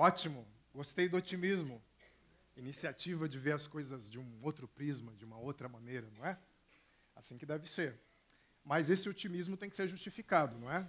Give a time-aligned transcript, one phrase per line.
[0.00, 1.78] Ótimo, gostei do otimismo.
[2.56, 6.38] Iniciativa de ver as coisas de um outro prisma, de uma outra maneira, não é?
[7.14, 8.00] Assim que deve ser.
[8.64, 10.86] Mas esse otimismo tem que ser justificado, não é?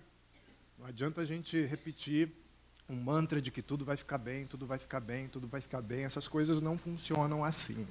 [0.80, 2.32] Não adianta a gente repetir
[2.88, 5.82] um mantra de que tudo vai ficar bem, tudo vai ficar bem, tudo vai ficar
[5.82, 6.06] bem.
[6.06, 7.86] Essas coisas não funcionam assim.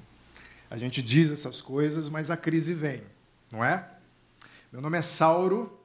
[0.70, 3.02] A gente diz essas coisas, mas a crise vem,
[3.52, 3.86] não é?
[4.72, 5.78] Meu nome é Sauro.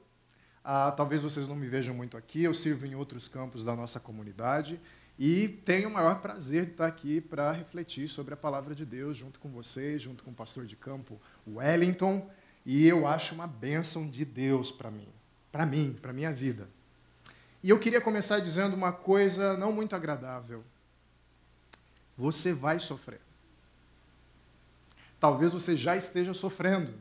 [0.64, 2.42] Ah, talvez vocês não me vejam muito aqui.
[2.42, 4.80] Eu sirvo em outros campos da nossa comunidade
[5.18, 9.16] e tenho o maior prazer de estar aqui para refletir sobre a palavra de Deus
[9.16, 12.30] junto com vocês, junto com o pastor de campo Wellington.
[12.66, 15.08] E eu acho uma bênção de Deus para mim,
[15.52, 16.68] para mim, para minha vida.
[17.64, 20.64] E eu queria começar dizendo uma coisa não muito agradável.
[22.18, 23.22] Você vai sofrer.
[25.20, 26.94] Talvez você já esteja sofrendo.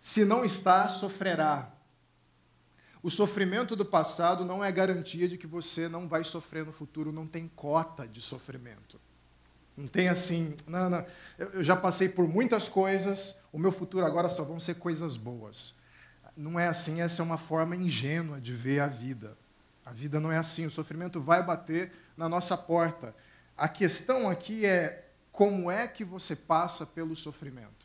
[0.00, 1.73] Se não está, sofrerá.
[3.04, 7.12] O sofrimento do passado não é garantia de que você não vai sofrer no futuro,
[7.12, 8.98] não tem cota de sofrimento.
[9.76, 11.04] Não tem assim, não, não,
[11.36, 15.74] eu já passei por muitas coisas, o meu futuro agora só vão ser coisas boas.
[16.34, 19.36] Não é assim, essa é uma forma ingênua de ver a vida.
[19.84, 23.14] A vida não é assim, o sofrimento vai bater na nossa porta.
[23.54, 27.84] A questão aqui é como é que você passa pelo sofrimento.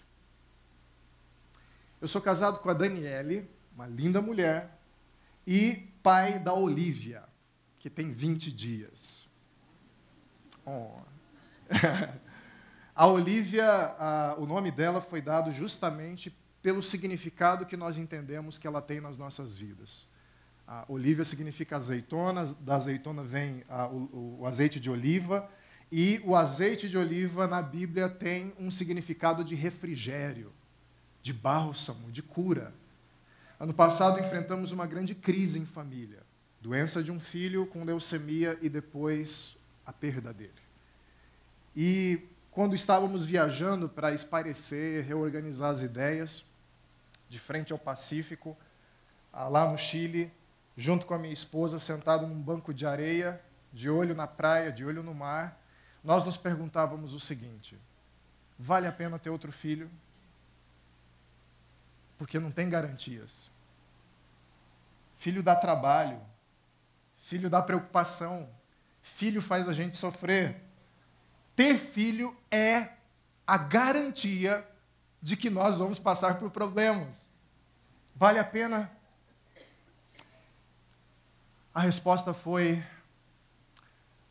[1.99, 4.78] Eu sou casado com a Daniele, uma linda mulher,
[5.45, 7.23] e pai da Olivia,
[7.79, 9.27] que tem 20 dias.
[10.65, 10.95] Oh.
[12.95, 18.67] a Olivia, a, o nome dela foi dado justamente pelo significado que nós entendemos que
[18.67, 20.07] ela tem nas nossas vidas.
[20.67, 25.49] A Olívia significa azeitona, da azeitona vem a, o, o azeite de oliva,
[25.91, 30.53] e o azeite de oliva na Bíblia tem um significado de refrigério,
[31.21, 32.73] de bálsamo, de cura.
[33.59, 36.23] Ano passado enfrentamos uma grande crise em família.
[36.61, 40.53] Doença de um filho com leucemia e depois a perda dele.
[41.75, 42.21] E
[42.51, 46.45] quando estávamos viajando para espairecer, reorganizar as ideias,
[47.27, 48.57] de frente ao Pacífico,
[49.31, 50.31] ah, lá no Chile,
[50.75, 53.41] junto com a minha esposa, sentado num banco de areia,
[53.73, 55.61] de olho na praia, de olho no mar,
[56.01, 57.77] nós nos perguntávamos o seguinte:
[58.57, 59.89] vale a pena ter outro filho?
[62.17, 63.48] Porque não tem garantias.
[65.19, 66.17] Filho dá trabalho,
[67.17, 68.49] filho dá preocupação,
[69.01, 70.63] filho faz a gente sofrer.
[71.57, 72.93] Ter filho é
[73.45, 74.65] a garantia
[75.21, 77.27] de que nós vamos passar por problemas.
[78.15, 78.89] Vale a pena?
[81.75, 82.81] A resposta foi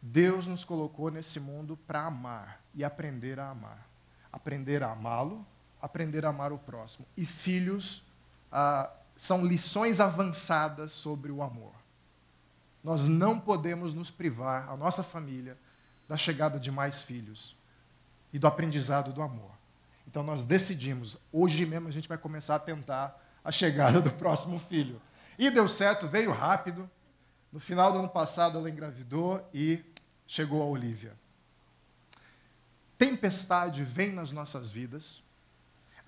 [0.00, 3.86] Deus nos colocou nesse mundo para amar e aprender a amar.
[4.32, 5.46] Aprender a amá-lo,
[5.82, 7.06] aprender a amar o próximo.
[7.14, 8.02] E filhos
[8.50, 11.74] ah, são lições avançadas sobre o amor.
[12.84, 15.58] Nós não podemos nos privar, a nossa família,
[16.08, 17.56] da chegada de mais filhos
[18.32, 19.50] e do aprendizado do amor.
[20.06, 24.56] Então nós decidimos, hoje mesmo a gente vai começar a tentar a chegada do próximo
[24.60, 25.02] filho.
[25.36, 26.88] E deu certo, veio rápido.
[27.52, 29.84] No final do ano passado, ela engravidou e
[30.28, 31.12] chegou a Olivia.
[32.96, 35.22] Tempestade vem nas nossas vidas.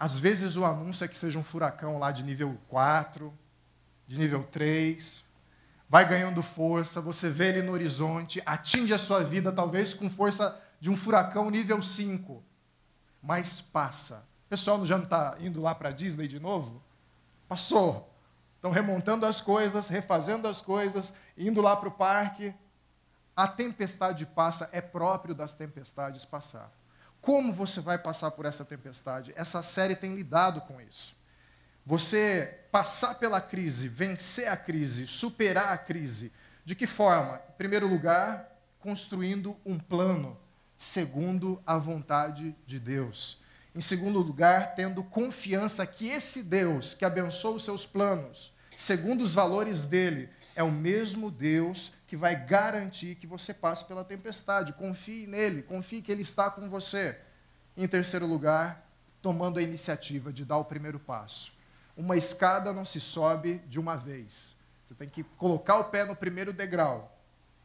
[0.00, 3.30] Às vezes o anúncio é que seja um furacão lá de nível 4,
[4.08, 5.22] de nível 3.
[5.90, 10.58] Vai ganhando força, você vê ele no horizonte, atinge a sua vida talvez com força
[10.80, 12.42] de um furacão nível 5.
[13.22, 14.26] Mas passa.
[14.46, 16.82] O pessoal já não está indo lá para Disney de novo?
[17.46, 18.10] Passou.
[18.56, 22.54] Estão remontando as coisas, refazendo as coisas, indo lá para o parque.
[23.36, 26.72] A tempestade passa, é próprio das tempestades passar.
[27.20, 29.32] Como você vai passar por essa tempestade?
[29.36, 31.14] Essa série tem lidado com isso.
[31.84, 36.32] Você passar pela crise, vencer a crise, superar a crise.
[36.64, 37.40] De que forma?
[37.48, 40.38] Em primeiro lugar, construindo um plano
[40.76, 43.38] segundo a vontade de Deus.
[43.74, 49.34] Em segundo lugar, tendo confiança que esse Deus que abençoa os seus planos, segundo os
[49.34, 54.72] valores dele, é o mesmo Deus que vai garantir que você passe pela tempestade.
[54.72, 57.16] Confie nele, confie que ele está com você.
[57.76, 58.84] Em terceiro lugar,
[59.22, 61.52] tomando a iniciativa de dar o primeiro passo.
[61.96, 64.56] Uma escada não se sobe de uma vez.
[64.84, 67.16] Você tem que colocar o pé no primeiro degrau.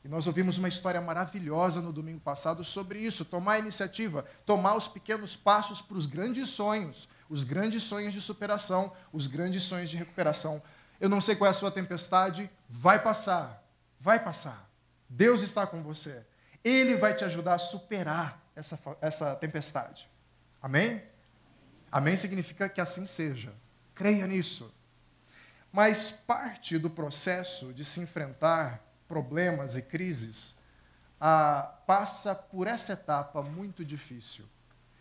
[0.03, 4.75] E nós ouvimos uma história maravilhosa no domingo passado sobre isso, tomar a iniciativa, tomar
[4.75, 9.89] os pequenos passos para os grandes sonhos, os grandes sonhos de superação, os grandes sonhos
[9.89, 10.61] de recuperação.
[11.01, 13.64] Eu não sei qual é a sua tempestade, vai passar,
[14.05, 14.69] vai passar.
[15.09, 16.23] Deus está com você.
[16.63, 20.07] Ele vai te ajudar a superar essa, essa tempestade.
[20.61, 21.01] Amém?
[21.91, 23.51] Amém significa que assim seja.
[23.95, 24.71] Creia nisso.
[25.71, 30.55] Mas parte do processo de se enfrentar problemas e crises
[31.19, 34.45] ah, passa por essa etapa muito difícil: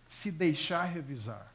[0.08, 1.53] se deixar revisar.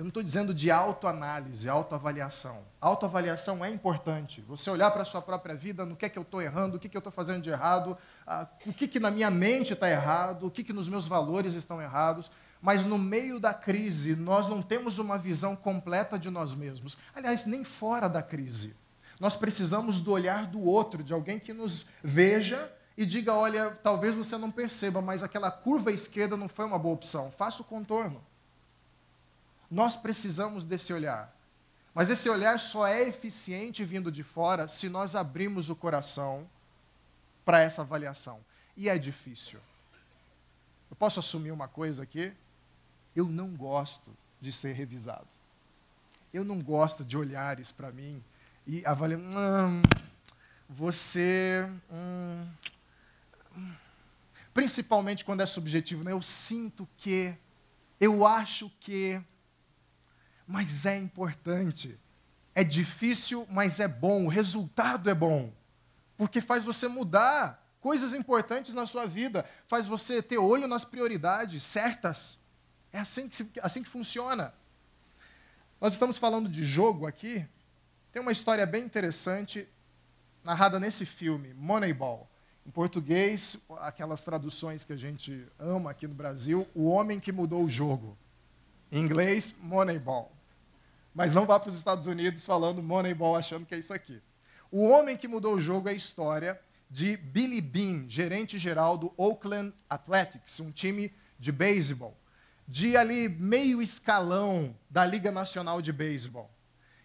[0.00, 2.62] Eu não estou dizendo de autoanálise, autoavaliação.
[2.80, 4.40] Autoavaliação é importante.
[4.48, 6.80] Você olhar para a sua própria vida, no que é que eu estou errando, o
[6.80, 9.74] que, é que eu estou fazendo de errado, ah, o que, que na minha mente
[9.74, 12.30] está errado, o que, que nos meus valores estão errados.
[12.62, 16.96] Mas no meio da crise, nós não temos uma visão completa de nós mesmos.
[17.14, 18.74] Aliás, nem fora da crise.
[19.20, 24.14] Nós precisamos do olhar do outro, de alguém que nos veja e diga: olha, talvez
[24.14, 27.30] você não perceba, mas aquela curva esquerda não foi uma boa opção.
[27.30, 28.29] Faça o contorno.
[29.70, 31.34] Nós precisamos desse olhar.
[31.94, 36.48] Mas esse olhar só é eficiente vindo de fora se nós abrirmos o coração
[37.44, 38.40] para essa avaliação.
[38.76, 39.60] E é difícil.
[40.90, 42.32] Eu posso assumir uma coisa aqui?
[43.14, 45.26] Eu não gosto de ser revisado.
[46.32, 48.22] Eu não gosto de olhares para mim
[48.66, 49.20] e avaliar.
[49.20, 49.82] Hum,
[50.68, 51.68] você.
[51.92, 52.46] Hum,
[54.54, 56.12] principalmente quando é subjetivo, né?
[56.12, 57.34] eu sinto que,
[58.00, 59.20] eu acho que
[60.50, 61.96] mas é importante.
[62.52, 64.24] É difícil, mas é bom.
[64.24, 65.52] O resultado é bom.
[66.16, 71.62] Porque faz você mudar coisas importantes na sua vida, faz você ter olho nas prioridades
[71.62, 72.36] certas.
[72.92, 74.52] É assim que, assim que funciona.
[75.80, 77.46] Nós estamos falando de jogo aqui.
[78.10, 79.68] Tem uma história bem interessante
[80.42, 82.28] narrada nesse filme, Moneyball.
[82.66, 87.64] Em português, aquelas traduções que a gente ama aqui no Brasil, O Homem que Mudou
[87.64, 88.18] o Jogo.
[88.90, 90.39] Em inglês, Moneyball.
[91.14, 94.20] Mas não vá para os Estados Unidos falando Moneyball achando que é isso aqui.
[94.70, 99.12] O homem que mudou o jogo é a história de Billy Bean, gerente geral do
[99.16, 102.16] Oakland Athletics, um time de beisebol,
[102.66, 106.50] de ali meio escalão da Liga Nacional de Beisebol.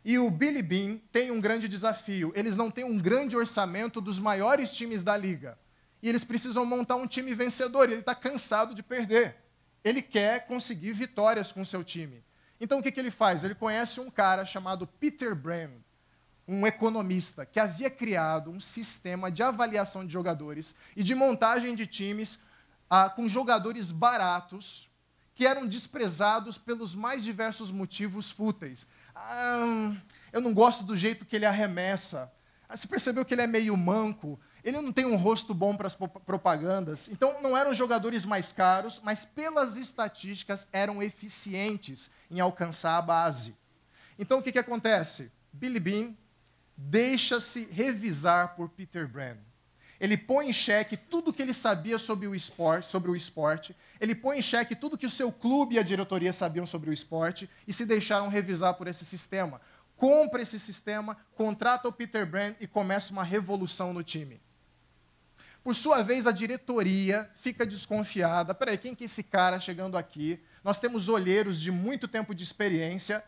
[0.04, 2.32] E o Billy Bean tem um grande desafio.
[2.36, 5.58] Eles não têm um grande orçamento dos maiores times da liga.
[6.00, 7.86] E eles precisam montar um time vencedor.
[7.90, 9.36] Ele está cansado de perder.
[9.84, 12.24] Ele quer conseguir vitórias com seu time.
[12.60, 13.44] Então o que, que ele faz?
[13.44, 15.72] Ele conhece um cara chamado Peter Brand,
[16.48, 21.88] um economista, que havia criado um sistema de avaliação de jogadores e de montagem de
[21.88, 22.40] times
[22.90, 24.88] ah, com jogadores baratos
[25.34, 28.88] que eram desprezados pelos mais diversos motivos fúteis.
[29.14, 29.94] Ah,
[30.32, 32.32] eu não gosto do jeito que ele arremessa.
[32.70, 34.40] Ah, você percebeu que ele é meio manco?
[34.66, 37.08] Ele não tem um rosto bom para as propagandas.
[37.08, 43.56] Então, não eram jogadores mais caros, mas pelas estatísticas eram eficientes em alcançar a base.
[44.18, 45.32] Então, o que, que acontece?
[45.54, 46.16] Billy Bean
[46.76, 49.38] deixa-se revisar por Peter Brand.
[50.00, 53.76] Ele põe em xeque tudo que ele sabia sobre o esporte, sobre o esporte.
[54.02, 56.94] Ele põe em xeque tudo que o seu clube e a diretoria sabiam sobre o
[56.94, 59.62] esporte e se deixaram revisar por esse sistema.
[59.96, 64.42] Compra esse sistema, contrata o Peter Brand e começa uma revolução no time.
[65.66, 68.54] Por sua vez, a diretoria fica desconfiada.
[68.54, 70.40] Peraí, quem que é esse cara chegando aqui?
[70.64, 73.24] Nós temos olheiros de muito tempo de experiência.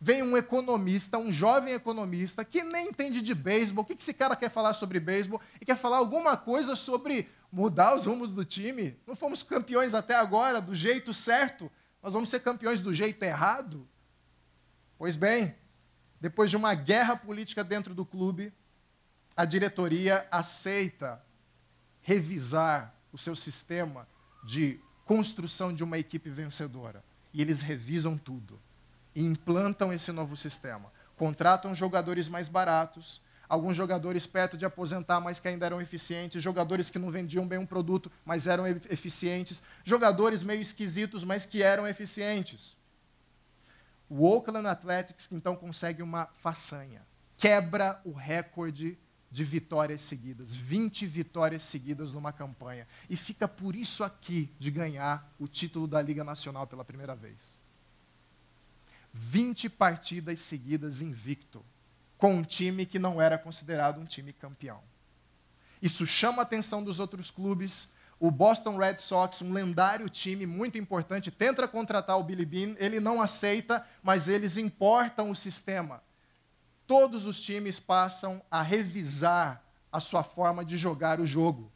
[0.00, 3.84] Vem um economista, um jovem economista, que nem entende de beisebol.
[3.84, 5.40] O que esse cara quer falar sobre beisebol?
[5.60, 8.98] E quer falar alguma coisa sobre mudar os rumos do time?
[9.06, 11.70] Não fomos campeões até agora do jeito certo,
[12.02, 13.86] nós vamos ser campeões do jeito errado?
[14.98, 15.54] Pois bem,
[16.20, 18.52] depois de uma guerra política dentro do clube,
[19.36, 21.24] a diretoria aceita
[22.06, 24.06] revisar o seu sistema
[24.44, 27.02] de construção de uma equipe vencedora.
[27.34, 28.60] E eles revisam tudo.
[29.12, 30.92] E implantam esse novo sistema.
[31.16, 36.90] Contratam jogadores mais baratos, alguns jogadores perto de aposentar, mas que ainda eram eficientes, jogadores
[36.90, 41.88] que não vendiam bem um produto, mas eram eficientes, jogadores meio esquisitos, mas que eram
[41.88, 42.76] eficientes.
[44.08, 47.02] O Oakland Athletics então consegue uma façanha.
[47.36, 48.96] Quebra o recorde
[49.30, 52.86] de vitórias seguidas, 20 vitórias seguidas numa campanha.
[53.10, 57.56] E fica por isso aqui de ganhar o título da Liga Nacional pela primeira vez.
[59.12, 61.64] 20 partidas seguidas invicto,
[62.18, 64.80] com um time que não era considerado um time campeão.
[65.80, 67.88] Isso chama a atenção dos outros clubes.
[68.18, 72.98] O Boston Red Sox, um lendário time muito importante, tenta contratar o Billy Bean, ele
[73.00, 76.02] não aceita, mas eles importam o sistema
[76.86, 81.70] todos os times passam a revisar a sua forma de jogar o jogo.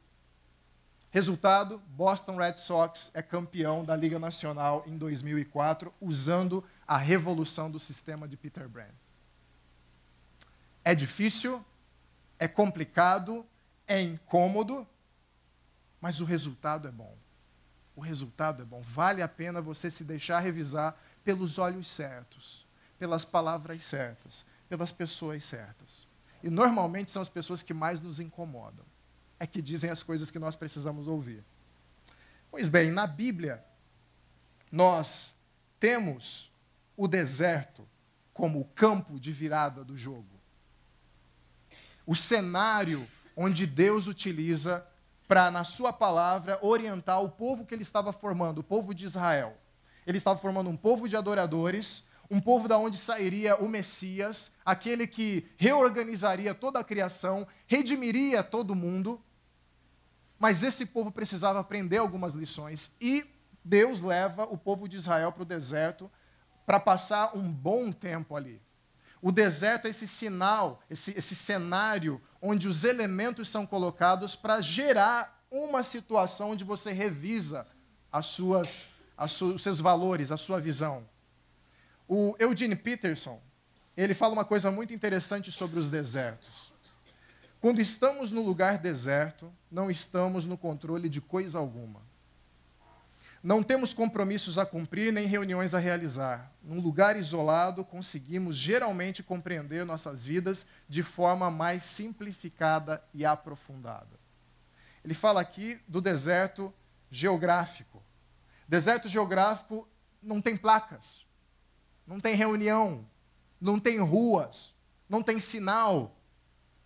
[1.10, 7.78] Resultado: Boston Red Sox é campeão da Liga Nacional em 2004, usando a revolução do
[7.78, 8.94] sistema de Peter Brand.
[10.84, 11.64] É difícil,
[12.38, 13.44] é complicado,
[13.86, 14.86] é incômodo,
[16.00, 17.16] mas o resultado é bom.
[17.94, 18.80] O resultado é bom.
[18.80, 22.64] Vale a pena você se deixar revisar pelos olhos certos
[23.00, 26.06] pelas palavras certas, pelas pessoas certas.
[26.42, 28.86] E normalmente são as pessoas que mais nos incomodam.
[29.38, 31.44] É que dizem as coisas que nós precisamos ouvir.
[32.50, 33.62] Pois bem, na Bíblia,
[34.70, 35.34] nós
[35.78, 36.52] temos
[36.96, 37.86] o deserto
[38.32, 40.40] como o campo de virada do jogo.
[42.06, 44.86] O cenário onde Deus utiliza
[45.26, 49.56] para, na sua palavra, orientar o povo que ele estava formando, o povo de Israel.
[50.06, 55.06] Ele estava formando um povo de adoradores, um povo da onde sairia o Messias, aquele
[55.06, 59.20] que reorganizaria toda a criação, redimiria todo mundo.
[60.38, 63.26] Mas esse povo precisava aprender algumas lições e
[63.64, 66.10] Deus leva o povo de Israel para o deserto
[66.64, 68.62] para passar um bom tempo ali.
[69.20, 75.44] O deserto é esse sinal, esse, esse cenário onde os elementos são colocados para gerar
[75.50, 77.66] uma situação onde você revisa
[78.10, 81.06] as suas, as su, os seus valores, a sua visão.
[82.12, 83.40] O Eugene Peterson,
[83.96, 86.72] ele fala uma coisa muito interessante sobre os desertos.
[87.60, 92.02] Quando estamos no lugar deserto, não estamos no controle de coisa alguma.
[93.40, 96.50] Não temos compromissos a cumprir nem reuniões a realizar.
[96.64, 104.18] Num lugar isolado, conseguimos geralmente compreender nossas vidas de forma mais simplificada e aprofundada.
[105.04, 106.74] Ele fala aqui do deserto
[107.08, 108.02] geográfico.
[108.66, 109.86] Deserto geográfico
[110.20, 111.24] não tem placas,
[112.10, 113.06] não tem reunião,
[113.60, 114.74] não tem ruas,
[115.08, 116.16] não tem sinal.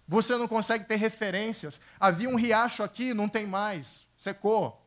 [0.06, 1.80] Você não consegue ter referências.
[1.98, 4.86] Havia um riacho aqui, não tem mais, secou.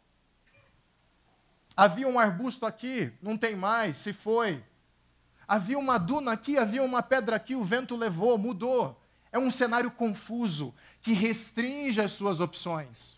[1.76, 4.64] Havia um arbusto aqui, não tem mais, se foi.
[5.48, 9.02] Havia uma duna aqui, havia uma pedra aqui, o vento levou, mudou.
[9.32, 13.18] É um cenário confuso que restringe as suas opções.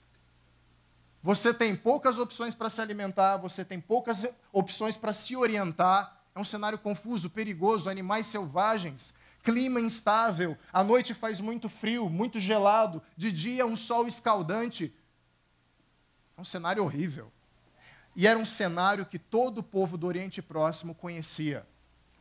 [1.21, 6.18] Você tem poucas opções para se alimentar, você tem poucas opções para se orientar.
[6.39, 12.39] É um cenário confuso, perigoso, animais selvagens, clima instável, à noite faz muito frio, muito
[12.39, 14.95] gelado, de dia um sol escaldante.
[16.37, 17.29] É um cenário horrível.
[18.15, 21.67] E era um cenário que todo o povo do Oriente Próximo conhecia.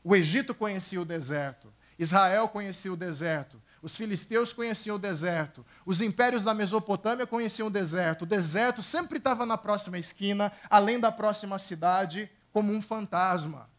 [0.02, 6.00] O Egito conhecia o deserto, Israel conhecia o deserto, os filisteus conheciam o deserto, os
[6.00, 8.22] impérios da Mesopotâmia conheciam o deserto.
[8.22, 13.70] O deserto sempre estava na próxima esquina, além da próxima cidade, como um fantasma,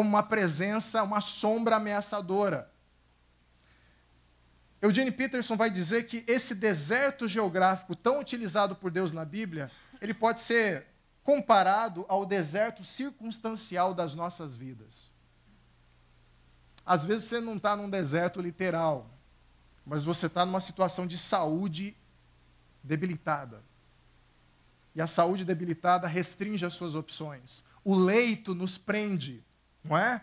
[0.00, 2.72] como uma presença, uma sombra ameaçadora.
[4.80, 10.14] Eugene Peterson vai dizer que esse deserto geográfico tão utilizado por Deus na Bíblia ele
[10.14, 10.86] pode ser
[11.22, 15.06] comparado ao deserto circunstancial das nossas vidas.
[16.86, 19.06] Às vezes você não está num deserto literal,
[19.84, 21.94] mas você está numa situação de saúde
[22.82, 23.62] debilitada.
[24.94, 27.62] E a saúde debilitada restringe as suas opções.
[27.84, 29.44] O leito nos prende,
[29.82, 30.22] não é?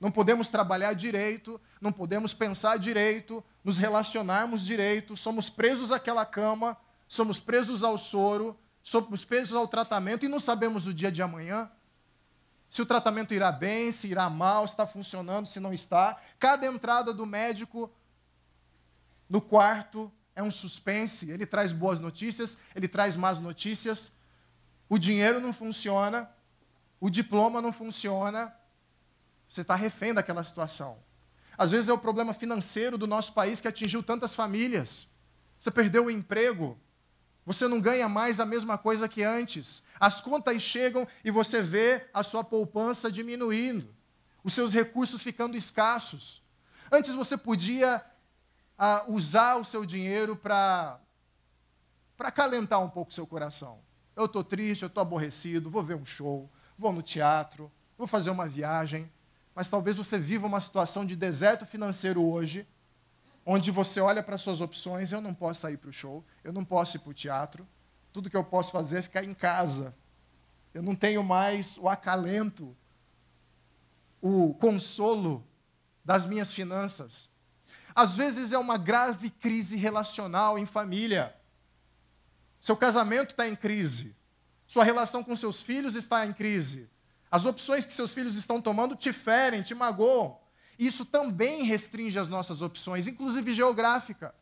[0.00, 6.76] Não podemos trabalhar direito, não podemos pensar direito, nos relacionarmos direito, somos presos àquela cama,
[7.06, 11.70] somos presos ao soro, somos presos ao tratamento e não sabemos o dia de amanhã.
[12.68, 16.18] Se o tratamento irá bem, se irá mal, se está funcionando, se não está.
[16.38, 17.92] Cada entrada do médico
[19.28, 21.30] no quarto é um suspense.
[21.30, 24.10] Ele traz boas notícias, ele traz más notícias.
[24.88, 26.30] O dinheiro não funciona,
[26.98, 28.52] o diploma não funciona.
[29.52, 30.96] Você está refém daquela situação.
[31.58, 35.06] Às vezes é o problema financeiro do nosso país que atingiu tantas famílias.
[35.60, 36.80] Você perdeu o emprego,
[37.44, 39.82] você não ganha mais a mesma coisa que antes.
[40.00, 43.94] As contas chegam e você vê a sua poupança diminuindo,
[44.42, 46.42] os seus recursos ficando escassos.
[46.90, 48.02] Antes você podia
[48.78, 50.98] ah, usar o seu dinheiro para
[52.18, 53.80] acalentar um pouco o seu coração.
[54.16, 58.30] Eu estou triste, eu estou aborrecido, vou ver um show, vou no teatro, vou fazer
[58.30, 59.10] uma viagem.
[59.54, 62.66] Mas talvez você viva uma situação de deserto financeiro hoje
[63.44, 66.64] onde você olha para suas opções, eu não posso sair para o show, eu não
[66.64, 67.66] posso ir para o teatro,
[68.12, 69.94] tudo que eu posso fazer é ficar em casa.
[70.72, 72.76] Eu não tenho mais o acalento,
[74.20, 75.44] o consolo
[76.04, 77.28] das minhas finanças.
[77.94, 81.34] Às vezes é uma grave crise relacional em família.
[82.60, 84.14] Seu casamento está em crise.
[84.66, 86.88] Sua relação com seus filhos está em crise.
[87.32, 90.36] As opções que seus filhos estão tomando te ferem, te magoam.
[90.78, 94.34] Isso também restringe as nossas opções, inclusive geográfica.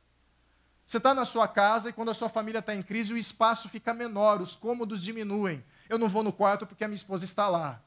[0.85, 3.69] Você está na sua casa e quando a sua família está em crise, o espaço
[3.69, 5.65] fica menor, os cômodos diminuem.
[5.89, 7.81] Eu não vou no quarto porque a minha esposa está lá.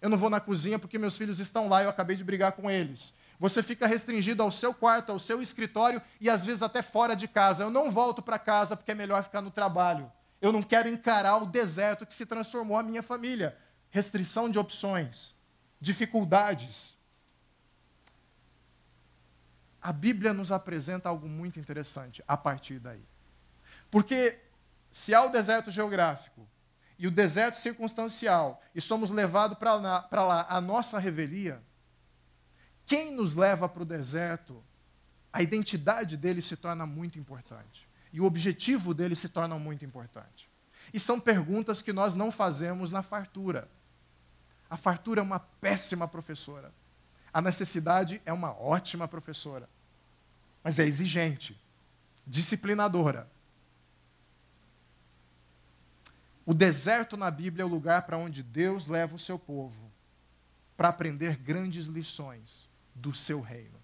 [0.00, 2.52] Eu não vou na cozinha porque meus filhos estão lá e eu acabei de brigar
[2.52, 3.12] com eles.
[3.38, 7.28] Você fica restringido ao seu quarto, ao seu escritório e às vezes até fora de
[7.28, 7.62] casa.
[7.62, 10.10] Eu não volto para casa porque é melhor ficar no trabalho.
[10.40, 13.54] Eu não quero encarar o deserto que se transformou a minha família.
[13.96, 15.34] Restrição de opções,
[15.80, 16.94] dificuldades.
[19.80, 23.02] A Bíblia nos apresenta algo muito interessante a partir daí.
[23.90, 24.38] Porque
[24.90, 26.46] se há o deserto geográfico
[26.98, 31.62] e o deserto circunstancial e somos levados para lá, lá a nossa revelia,
[32.84, 34.62] quem nos leva para o deserto,
[35.32, 37.88] a identidade dele se torna muito importante.
[38.12, 40.50] E o objetivo dele se torna muito importante.
[40.92, 43.70] E são perguntas que nós não fazemos na fartura.
[44.68, 46.72] A fartura é uma péssima professora.
[47.32, 49.68] A necessidade é uma ótima professora.
[50.62, 51.56] Mas é exigente,
[52.26, 53.28] disciplinadora.
[56.44, 59.90] O deserto na Bíblia é o lugar para onde Deus leva o seu povo
[60.76, 63.76] para aprender grandes lições do seu reino.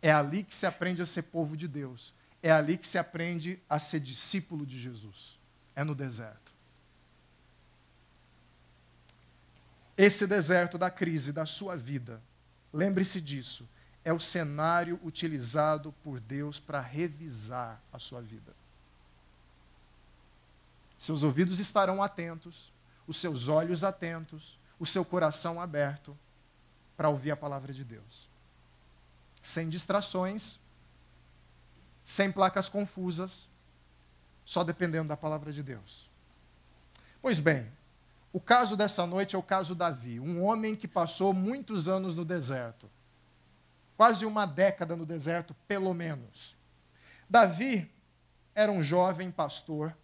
[0.00, 2.14] É ali que se aprende a ser povo de Deus.
[2.42, 5.38] É ali que se aprende a ser discípulo de Jesus.
[5.74, 6.52] É no deserto.
[9.98, 12.22] Esse deserto da crise da sua vida,
[12.72, 13.68] lembre-se disso,
[14.04, 18.54] é o cenário utilizado por Deus para revisar a sua vida.
[20.96, 22.72] Seus ouvidos estarão atentos,
[23.08, 26.16] os seus olhos atentos, o seu coração aberto
[26.96, 28.28] para ouvir a palavra de Deus.
[29.42, 30.60] Sem distrações,
[32.04, 33.48] sem placas confusas,
[34.44, 36.08] só dependendo da palavra de Deus.
[37.20, 37.68] Pois bem,
[38.32, 42.24] o caso dessa noite é o caso Davi, um homem que passou muitos anos no
[42.24, 42.90] deserto.
[43.96, 46.56] Quase uma década no deserto, pelo menos.
[47.28, 47.90] Davi
[48.54, 49.96] era um jovem pastor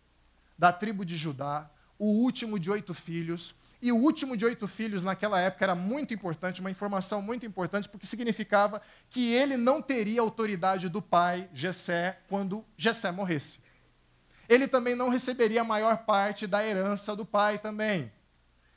[0.58, 3.54] da tribo de Judá, o último de oito filhos.
[3.80, 7.88] E o último de oito filhos naquela época era muito importante, uma informação muito importante,
[7.88, 13.63] porque significava que ele não teria autoridade do pai, Jessé, quando Jessé morresse
[14.48, 18.12] ele também não receberia a maior parte da herança do pai também.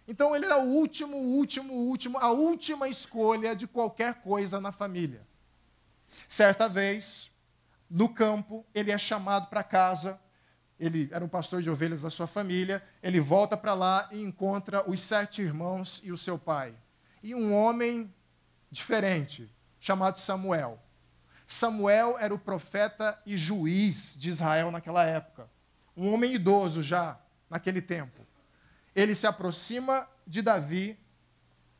[0.08, 5.22] Então ele era o último, último, último, a última escolha de qualquer coisa na família.
[6.30, 7.30] Certa vez,
[7.90, 10.20] no campo, ele é chamado para casa.
[10.80, 12.82] Ele era um pastor de ovelhas da sua família.
[13.04, 16.74] Ele volta para lá e encontra os sete irmãos e o seu pai.
[17.22, 18.14] E um homem
[18.72, 20.80] diferente, chamado Samuel.
[21.46, 25.50] Samuel era o profeta e juiz de Israel naquela época
[25.98, 28.26] um homem idoso já naquele tempo.
[28.96, 30.98] Ele se aproxima de Davi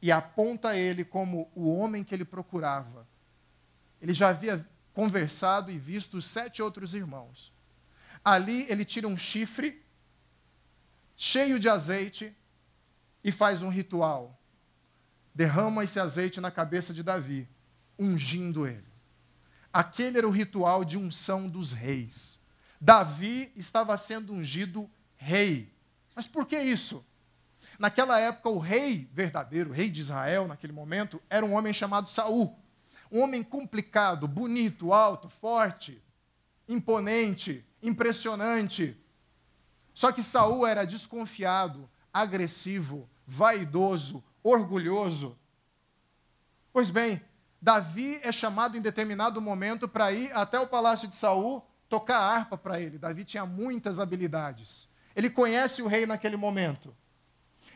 [0.02, 3.08] e aponta ele como o homem que ele procurava.
[4.02, 7.54] Ele já havia conversado e visto os sete outros irmãos.
[8.26, 9.84] Ali ele tira um chifre
[11.16, 12.36] cheio de azeite
[13.24, 14.40] e faz um ritual.
[15.34, 17.48] Derrama esse azeite na cabeça de Davi,
[17.98, 18.88] ungindo ele.
[19.72, 22.37] Aquele era o ritual de unção dos reis.
[22.80, 25.74] Davi estava sendo ungido rei.
[26.16, 27.06] Mas por que isso?
[27.78, 32.10] Naquela época, o rei verdadeiro, o rei de Israel, naquele momento, era um homem chamado
[32.10, 32.58] Saul.
[33.12, 36.02] Um homem complicado, bonito, alto, forte,
[36.68, 39.00] imponente, impressionante.
[39.94, 45.38] Só que Saul era desconfiado, agressivo, vaidoso, orgulhoso.
[46.74, 47.22] Pois bem,
[47.62, 52.58] Davi é chamado em determinado momento para ir até o palácio de Saul tocar harpa
[52.58, 52.98] para ele.
[52.98, 54.88] Davi tinha muitas habilidades.
[55.16, 56.96] Ele conhece o rei naquele momento.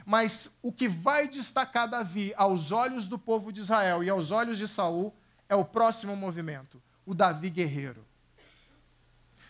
[0.05, 4.57] Mas o que vai destacar Davi aos olhos do povo de Israel e aos olhos
[4.57, 5.13] de Saul
[5.47, 8.05] é o próximo movimento, o Davi guerreiro.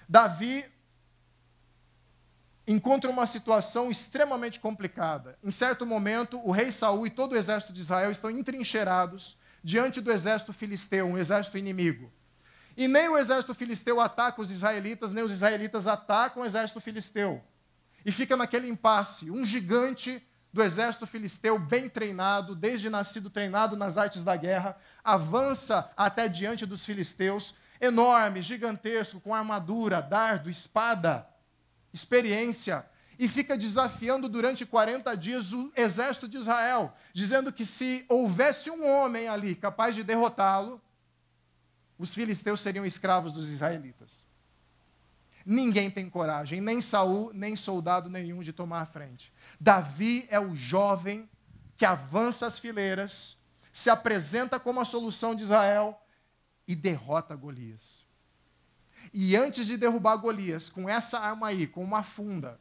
[0.08, 0.66] Davi
[2.68, 5.38] encontra uma situação extremamente complicada.
[5.44, 10.02] Em certo momento, o rei Saul e todo o exército de Israel estão entrincheirados diante
[10.02, 12.12] do exército filisteu, um exército inimigo.
[12.76, 17.44] E nem o exército filisteu ataca os israelitas, nem os israelitas atacam o exército filisteu.
[18.06, 19.30] E fica naquele impasse.
[19.30, 25.90] Um gigante do exército filisteu, bem treinado, desde nascido treinado nas artes da guerra, avança
[25.96, 31.28] até diante dos filisteus, enorme, gigantesco, com armadura, dardo, espada,
[31.94, 32.86] experiência,
[33.18, 38.86] e fica desafiando durante 40 dias o exército de Israel, dizendo que se houvesse um
[38.86, 40.82] homem ali capaz de derrotá-lo,
[42.02, 44.26] os filisteus seriam escravos dos israelitas.
[45.46, 49.32] Ninguém tem coragem, nem Saul, nem soldado nenhum de tomar a frente.
[49.60, 51.30] Davi é o jovem
[51.78, 53.38] que avança as fileiras,
[53.72, 56.02] se apresenta como a solução de Israel
[56.68, 58.04] e derrota Golias.
[59.14, 62.60] E antes de derrubar Golias, com essa arma aí, com uma funda,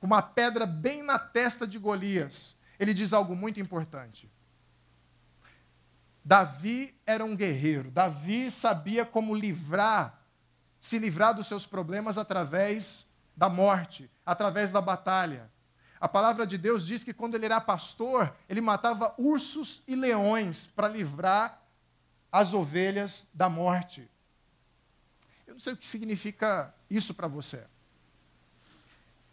[0.00, 4.28] com uma pedra bem na testa de Golias, ele diz algo muito importante.
[6.24, 7.90] Davi era um guerreiro.
[7.90, 10.20] Davi sabia como livrar,
[10.80, 13.06] se livrar dos seus problemas através
[13.36, 15.50] da morte, através da batalha.
[16.00, 20.66] A palavra de Deus diz que quando ele era pastor, ele matava ursos e leões
[20.66, 21.62] para livrar
[22.32, 24.08] as ovelhas da morte.
[25.46, 27.66] Eu não sei o que significa isso para você.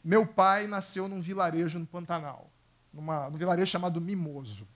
[0.04, 2.50] Meu pai nasceu num vilarejo no Pantanal,
[2.94, 4.68] numa, num vilarejo chamado Mimoso,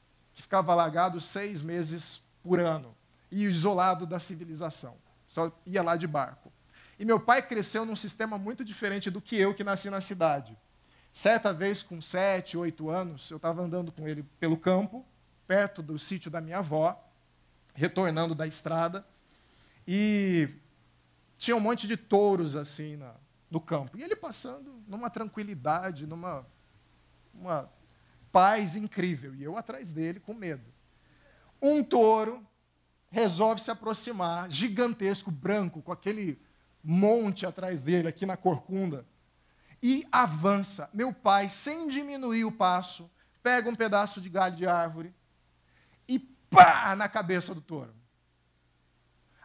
[0.41, 2.95] que ficava alagado seis meses por ano
[3.31, 4.95] e isolado da civilização.
[5.27, 6.51] Só ia lá de barco.
[6.97, 10.57] E meu pai cresceu num sistema muito diferente do que eu, que nasci na cidade.
[11.13, 15.05] Certa vez, com sete, oito anos, eu estava andando com ele pelo campo,
[15.47, 16.99] perto do sítio da minha avó,
[17.73, 19.05] retornando da estrada,
[19.87, 20.49] e
[21.37, 23.13] tinha um monte de touros assim na,
[23.49, 23.97] no campo.
[23.97, 26.45] E ele passando numa tranquilidade, numa
[27.33, 27.69] uma
[28.31, 29.35] paz incrível.
[29.35, 30.63] E eu atrás dele com medo.
[31.61, 32.45] Um touro
[33.11, 36.41] resolve se aproximar, gigantesco, branco, com aquele
[36.83, 39.05] monte atrás dele, aqui na corcunda,
[39.83, 40.89] e avança.
[40.93, 43.11] Meu pai, sem diminuir o passo,
[43.43, 45.13] pega um pedaço de galho de árvore
[46.07, 47.93] e pá na cabeça do touro.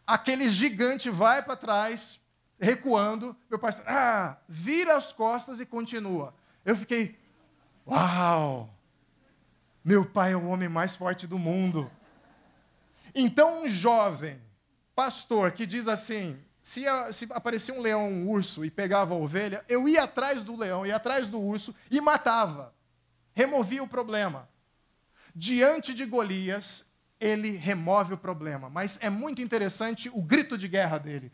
[0.07, 2.21] Aquele gigante vai para trás,
[2.61, 3.37] recuando.
[3.51, 6.33] Meu pai, ah, vira as costas e continua.
[6.65, 7.19] Eu fiquei,
[7.87, 8.76] uau!
[9.87, 11.89] Meu pai é o homem mais forte do mundo.
[13.15, 14.43] Então, um jovem
[14.97, 19.65] pastor que diz assim: se, se aparecia um leão, um urso e pegava a ovelha,
[19.69, 22.75] eu ia atrás do leão, ia atrás do urso e matava.
[23.33, 24.49] Removia o problema.
[25.33, 26.85] Diante de Golias,
[27.21, 28.69] ele remove o problema.
[28.69, 31.31] Mas é muito interessante o grito de guerra dele.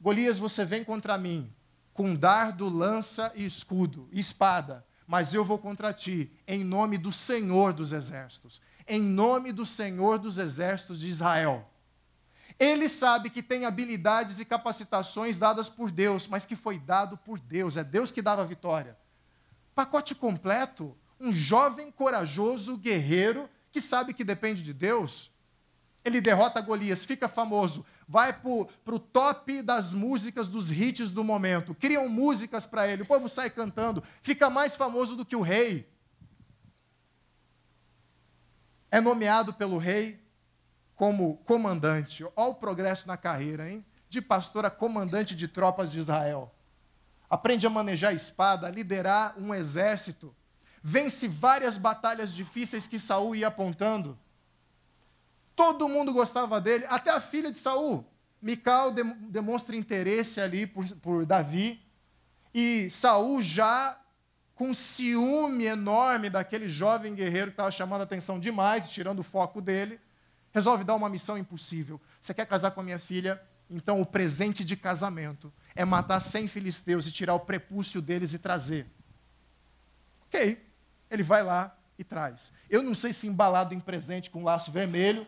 [0.00, 1.52] Golias, você vem contra mim
[1.92, 7.72] com dardo, lança e escudo, espada, mas eu vou contra ti em nome do Senhor
[7.72, 11.68] dos exércitos em nome do Senhor dos Exércitos de Israel.
[12.58, 17.38] Ele sabe que tem habilidades e capacitações dadas por Deus, mas que foi dado por
[17.38, 18.96] Deus, é Deus que dava a vitória.
[19.74, 25.30] Pacote completo, um jovem corajoso guerreiro que sabe que depende de Deus.
[26.04, 31.74] Ele derrota Golias, fica famoso, vai para o top das músicas, dos hits do momento.
[31.74, 35.86] Criam músicas para ele, o povo sai cantando, fica mais famoso do que o rei
[38.90, 40.20] é nomeado pelo rei
[40.94, 42.24] como comandante.
[42.34, 43.84] Olha o progresso na carreira, hein?
[44.08, 46.52] De pastor a comandante de tropas de Israel.
[47.28, 50.34] Aprende a manejar a espada, a liderar um exército.
[50.82, 54.18] Vence várias batalhas difíceis que Saul ia apontando.
[55.58, 58.06] Todo mundo gostava dele, até a filha de Saul.
[58.40, 61.82] Mical demonstra interesse ali por, por Davi.
[62.54, 64.00] E Saul já
[64.54, 69.60] com ciúme enorme daquele jovem guerreiro que estava chamando a atenção demais, tirando o foco
[69.60, 70.00] dele,
[70.52, 72.00] resolve dar uma missão impossível.
[72.22, 73.42] Você quer casar com a minha filha?
[73.68, 78.38] Então o presente de casamento é matar cem filisteus e tirar o prepúcio deles e
[78.38, 78.86] trazer.
[80.28, 80.64] Ok,
[81.10, 82.52] ele vai lá e traz.
[82.70, 85.26] Eu não sei se embalado em presente com laço vermelho,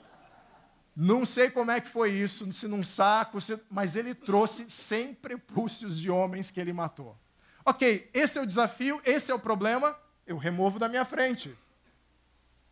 [1.02, 3.58] não sei como é que foi isso, se num saco, se...
[3.70, 7.16] mas ele trouxe cem prepúcios de homens que ele matou.
[7.64, 11.56] Ok, esse é o desafio, esse é o problema, eu removo da minha frente.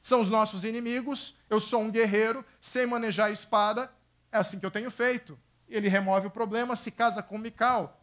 [0.03, 3.91] São os nossos inimigos, eu sou um guerreiro, sei manejar a espada,
[4.31, 5.39] é assim que eu tenho feito.
[5.67, 7.99] Ele remove o problema, se casa com Mical.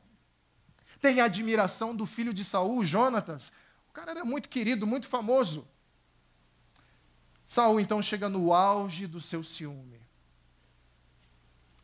[1.00, 3.52] Tem a admiração do filho de Saul, Jonatas.
[3.88, 5.68] O cara era muito querido, muito famoso.
[7.46, 10.04] Saul então chega no auge do seu ciúme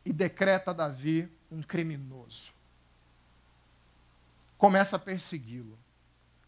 [0.04, 2.52] e decreta Davi um criminoso
[4.62, 5.76] começa a persegui-lo.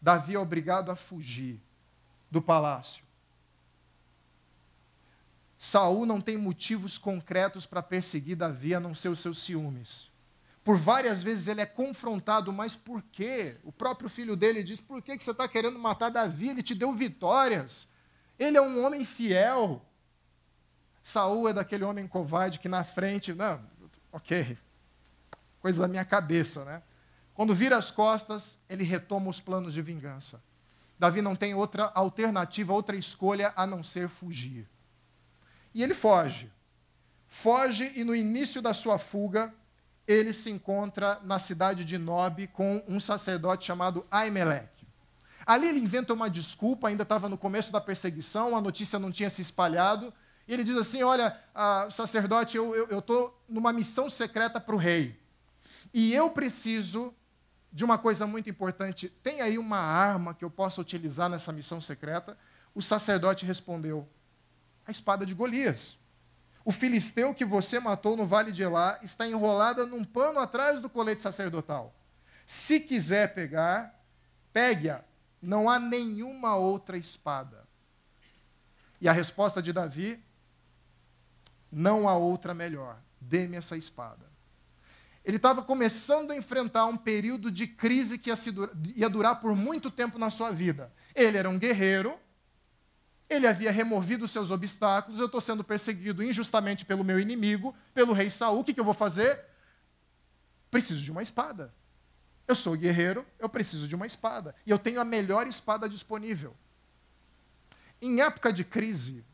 [0.01, 1.59] Davi é obrigado a fugir
[2.31, 3.03] do palácio.
[5.59, 10.09] Saul não tem motivos concretos para perseguir Davi a não ser os seus ciúmes.
[10.63, 13.57] Por várias vezes ele é confrontado, mas por quê?
[13.65, 16.47] O próprio filho dele diz: por que você está querendo matar Davi?
[16.47, 17.85] Ele te deu vitórias.
[18.39, 19.85] Ele é um homem fiel.
[21.07, 23.61] Saul é daquele homem covarde que na frente, não,
[24.11, 24.57] ok,
[25.59, 26.81] coisa da minha cabeça, né?
[27.35, 30.41] Quando vira as costas, ele retoma os planos de vingança.
[30.97, 34.67] Davi não tem outra alternativa, outra escolha a não ser fugir.
[35.75, 36.51] E ele foge.
[37.27, 39.53] Foge e no início da sua fuga,
[40.07, 44.87] ele se encontra na cidade de Nob com um sacerdote chamado Aimelech.
[45.45, 49.29] Ali ele inventa uma desculpa, ainda estava no começo da perseguição, a notícia não tinha
[49.29, 50.11] se espalhado.
[50.47, 55.19] E ele diz assim: Olha, ah, sacerdote, eu estou numa missão secreta para o rei.
[55.93, 57.13] E eu preciso
[57.71, 61.81] de uma coisa muito importante: tem aí uma arma que eu possa utilizar nessa missão
[61.81, 62.37] secreta?
[62.73, 64.07] O sacerdote respondeu:
[64.85, 65.97] a espada de Golias.
[66.63, 70.89] O filisteu que você matou no vale de Elá está enrolada num pano atrás do
[70.89, 71.93] colete sacerdotal.
[72.45, 74.03] Se quiser pegar,
[74.51, 75.03] pegue-a.
[75.39, 77.67] Não há nenhuma outra espada.
[78.99, 80.23] E a resposta de Davi
[81.77, 82.97] Não há outra melhor.
[83.19, 84.25] Dê-me essa espada.
[85.25, 88.31] Ele estava começando a enfrentar um período de crise que
[88.95, 90.89] ia durar por muito tempo na sua vida.
[91.13, 92.17] Ele era um guerreiro,
[93.29, 98.29] ele havia removido seus obstáculos, eu estou sendo perseguido injustamente pelo meu inimigo, pelo rei
[98.29, 99.43] Saul, o que, que eu vou fazer?
[100.71, 101.73] Preciso de uma espada.
[102.47, 104.55] Eu sou guerreiro, eu preciso de uma espada.
[104.65, 106.55] E eu tenho a melhor espada disponível.
[108.01, 109.25] Em época de crise,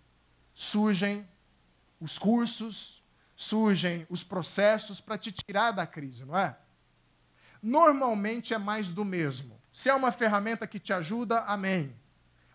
[0.56, 1.28] surgem
[2.02, 3.02] os cursos,
[3.36, 6.58] surgem os processos para te tirar da crise, não é?
[7.62, 9.62] Normalmente é mais do mesmo.
[9.72, 11.96] Se é uma ferramenta que te ajuda, amém.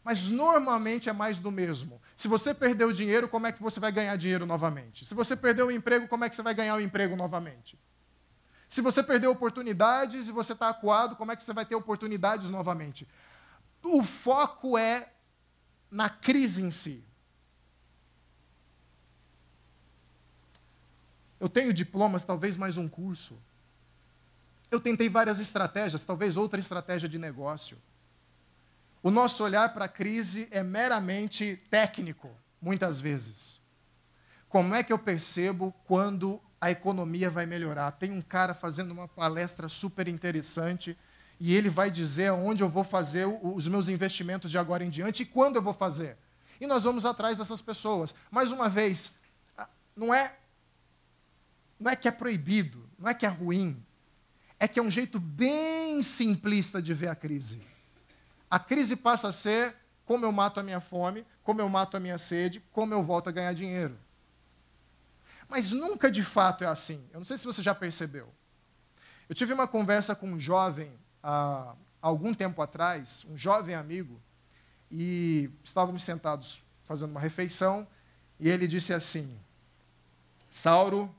[0.03, 2.01] Mas normalmente é mais do mesmo.
[2.17, 5.07] Se você perdeu dinheiro, como é que você vai ganhar dinheiro novamente?
[5.07, 7.79] Se você perdeu o emprego, como é que você vai ganhar o emprego novamente?
[8.69, 12.49] Se você perdeu oportunidades e você está acuado, como é que você vai ter oportunidades
[12.49, 13.07] novamente?
[13.83, 15.13] O foco é
[15.89, 17.06] na crise em si.
[21.39, 23.37] Eu tenho diplomas, talvez mais um curso.
[24.71, 27.77] Eu tentei várias estratégias, talvez outra estratégia de negócio.
[29.03, 33.61] O nosso olhar para a crise é meramente técnico, muitas vezes.
[34.49, 37.93] Como é que eu percebo quando a economia vai melhorar?
[37.93, 40.97] Tem um cara fazendo uma palestra super interessante
[41.39, 45.23] e ele vai dizer onde eu vou fazer os meus investimentos de agora em diante
[45.23, 46.17] e quando eu vou fazer.
[46.61, 48.15] E nós vamos atrás dessas pessoas.
[48.31, 49.13] Mais uma vez,
[49.95, 50.35] não é,
[51.79, 53.83] não é que é proibido, não é que é ruim,
[54.59, 57.61] é que é um jeito bem simplista de ver a crise.
[58.51, 62.01] A crise passa a ser como eu mato a minha fome, como eu mato a
[62.01, 63.99] minha sede, como eu volto a ganhar dinheiro.
[65.49, 67.05] Mas nunca de fato é assim.
[67.13, 68.33] Eu não sei se você já percebeu.
[69.29, 74.21] Eu tive uma conversa com um jovem há algum tempo atrás, um jovem amigo,
[74.91, 77.87] e estávamos sentados fazendo uma refeição,
[78.39, 79.37] e ele disse assim:
[80.49, 81.13] Sauro,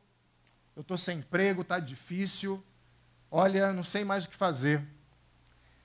[0.77, 2.63] eu estou sem emprego, está difícil,
[3.31, 4.87] olha, não sei mais o que fazer,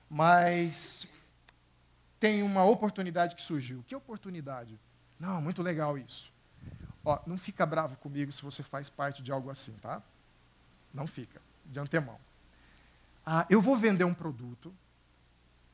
[0.07, 1.07] mas
[2.19, 3.83] tem uma oportunidade que surgiu.
[3.87, 4.79] Que oportunidade?
[5.19, 6.31] Não, muito legal isso.
[7.03, 9.99] Ó, não fica bravo comigo se você faz parte de algo assim, tá?
[10.93, 12.19] Não fica, de antemão.
[13.25, 14.71] Ah, eu vou vender um produto,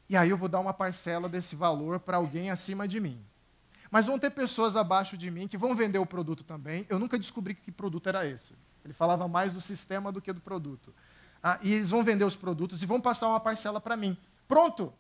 [0.08, 3.21] e aí eu vou dar uma parcela desse valor para alguém acima de mim.
[3.91, 6.86] Mas vão ter pessoas abaixo de mim que vão vender o produto também.
[6.88, 8.53] Eu nunca descobri que produto era esse.
[8.83, 10.93] Ele falava mais do sistema do que do produto.
[11.41, 14.17] Ah, e eles vão vender os produtos e vão passar uma parcela para mim.
[14.47, 14.93] Pronto!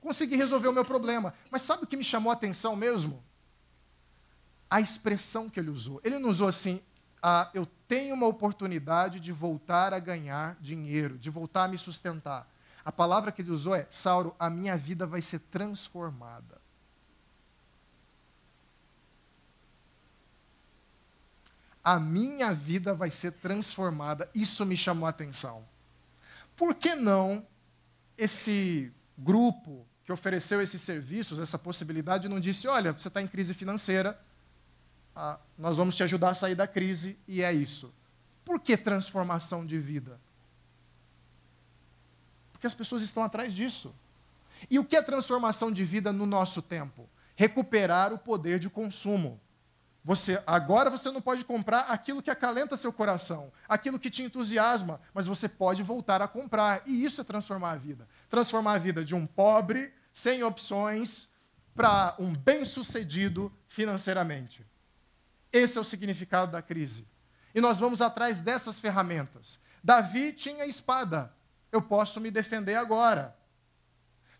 [0.00, 1.32] Consegui resolver o meu problema.
[1.50, 3.22] Mas sabe o que me chamou a atenção mesmo?
[4.68, 6.00] A expressão que ele usou.
[6.02, 6.82] Ele não usou assim,
[7.22, 12.50] ah, eu tenho uma oportunidade de voltar a ganhar dinheiro, de voltar a me sustentar.
[12.84, 16.61] A palavra que ele usou é: Sauro, a minha vida vai ser transformada.
[21.82, 24.30] A minha vida vai ser transformada.
[24.34, 25.64] Isso me chamou a atenção.
[26.56, 27.46] Por que não
[28.16, 33.54] esse grupo que ofereceu esses serviços, essa possibilidade, não disse: olha, você está em crise
[33.54, 34.20] financeira,
[35.14, 37.92] ah, nós vamos te ajudar a sair da crise, e é isso.
[38.44, 40.20] Por que transformação de vida?
[42.52, 43.94] Porque as pessoas estão atrás disso.
[44.70, 47.08] E o que é transformação de vida no nosso tempo?
[47.34, 49.40] Recuperar o poder de consumo.
[50.04, 55.00] Você, agora você não pode comprar aquilo que acalenta seu coração, aquilo que te entusiasma,
[55.14, 56.82] mas você pode voltar a comprar.
[56.86, 58.08] E isso é transformar a vida.
[58.28, 61.28] Transformar a vida de um pobre, sem opções,
[61.74, 64.66] para um bem-sucedido financeiramente.
[65.52, 67.06] Esse é o significado da crise.
[67.54, 69.60] E nós vamos atrás dessas ferramentas.
[69.84, 71.32] Davi tinha espada.
[71.70, 73.36] Eu posso me defender agora.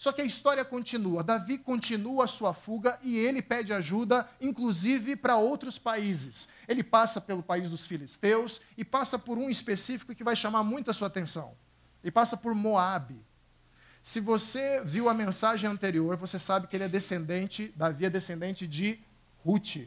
[0.03, 1.23] Só que a história continua.
[1.23, 6.49] Davi continua a sua fuga e ele pede ajuda, inclusive para outros países.
[6.67, 10.91] Ele passa pelo país dos filisteus e passa por um específico que vai chamar muito
[10.91, 11.55] a sua atenção.
[12.03, 13.25] Ele passa por Moabe.
[14.03, 18.67] Se você viu a mensagem anterior, você sabe que ele é descendente, Davi é descendente
[18.67, 18.99] de
[19.45, 19.87] Ruth.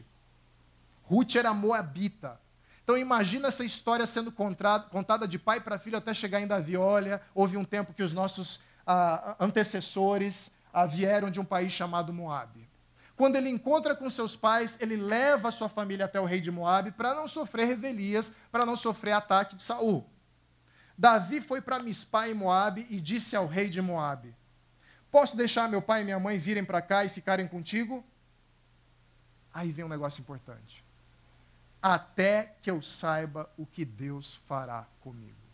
[1.02, 2.40] Ruth era moabita.
[2.82, 6.74] Então imagina essa história sendo contada de pai para filho até chegar em Davi.
[6.74, 12.12] Olha, houve um tempo que os nossos ah, antecessores ah, vieram de um país chamado
[12.12, 12.68] Moabe.
[13.16, 16.92] Quando ele encontra com seus pais, ele leva sua família até o rei de Moabe
[16.92, 20.06] para não sofrer revelias, para não sofrer ataque de Saul.
[20.98, 24.34] Davi foi para Mispá em Moabe e disse ao rei de Moabe:
[25.10, 28.04] Posso deixar meu pai e minha mãe virem para cá e ficarem contigo?
[29.52, 30.84] Aí vem um negócio importante.
[31.80, 35.45] Até que eu saiba o que Deus fará comigo.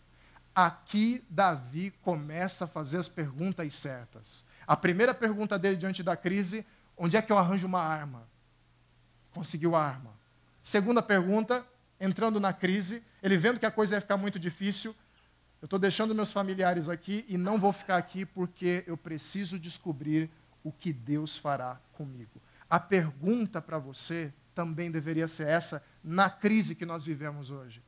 [0.54, 4.44] Aqui Davi começa a fazer as perguntas certas.
[4.66, 6.64] A primeira pergunta dele diante da crise:
[6.96, 8.28] onde é que eu arranjo uma arma?
[9.32, 10.12] Conseguiu a arma.
[10.62, 11.66] Segunda pergunta,
[11.98, 14.94] entrando na crise, ele vendo que a coisa ia ficar muito difícil,
[15.60, 20.28] eu estou deixando meus familiares aqui e não vou ficar aqui porque eu preciso descobrir
[20.62, 22.42] o que Deus fará comigo.
[22.68, 27.82] A pergunta para você também deveria ser essa na crise que nós vivemos hoje.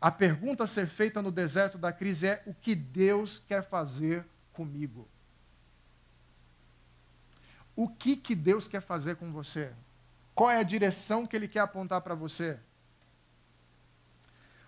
[0.00, 4.24] A pergunta a ser feita no deserto da crise é: o que Deus quer fazer
[4.52, 5.08] comigo?
[7.74, 9.72] O que, que Deus quer fazer com você?
[10.34, 12.58] Qual é a direção que Ele quer apontar para você?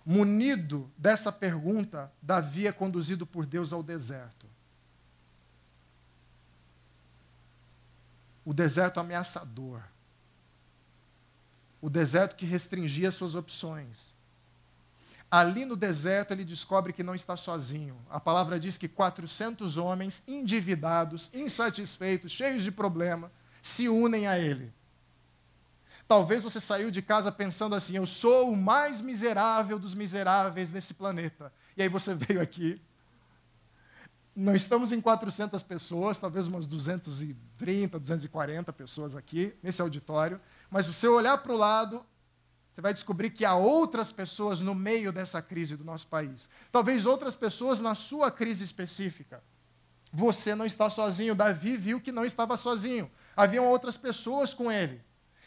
[0.05, 4.47] Munido dessa pergunta, Davi é conduzido por Deus ao deserto.
[8.43, 9.81] O deserto ameaçador.
[11.79, 14.13] O deserto que restringia suas opções.
[15.31, 17.97] Ali no deserto ele descobre que não está sozinho.
[18.09, 24.73] A palavra diz que 400 homens endividados, insatisfeitos, cheios de problema, se unem a ele.
[26.05, 30.93] Talvez você saiu de casa pensando assim: eu sou o mais miserável dos miseráveis nesse
[30.93, 31.53] planeta.
[31.77, 32.81] E aí você veio aqui.
[34.35, 40.41] Não estamos em 400 pessoas, talvez umas 230, 240 pessoas aqui nesse auditório.
[40.69, 42.05] Mas se você olhar para o lado,
[42.71, 46.49] você vai descobrir que há outras pessoas no meio dessa crise do nosso país.
[46.71, 49.43] Talvez outras pessoas na sua crise específica.
[50.13, 51.35] Você não está sozinho.
[51.35, 53.11] Davi viu que não estava sozinho.
[53.35, 55.01] Haviam outras pessoas com ele.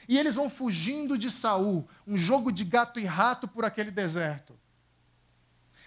[0.07, 4.55] E eles vão fugindo de Saul, um jogo de gato e rato por aquele deserto.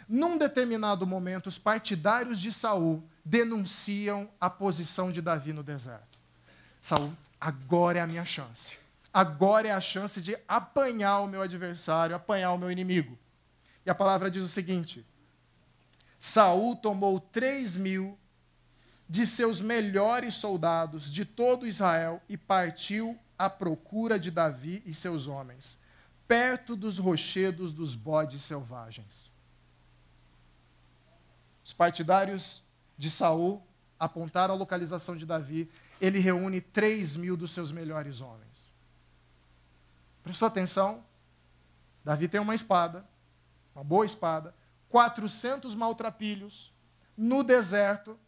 [0.10, 6.18] Num determinado momento, os partidários de Saul denunciam a posição de Davi no deserto.
[6.82, 8.76] Saul, agora é a minha chance.
[9.14, 13.18] Agora é a chance de apanhar o meu adversário, apanhar o meu inimigo.
[13.86, 15.06] E a palavra diz o seguinte:
[16.20, 18.18] Saul tomou três mil
[19.10, 25.28] de seus melhores soldados de todo Israel e partiu à procura de Davi e seus
[25.28, 25.80] homens,
[26.28, 29.32] perto dos rochedos dos bodes selvagens.
[31.64, 32.64] Os partidários
[32.98, 33.62] de Saul
[34.00, 35.70] apontaram a localização de Davi.
[36.00, 38.67] Ele reúne 3 mil dos seus melhores homens.
[40.28, 41.06] Prestou atenção?
[42.04, 43.08] Davi tem uma espada,
[43.74, 44.54] uma boa espada,
[44.90, 46.74] 400 maltrapilhos
[47.16, 48.20] no deserto,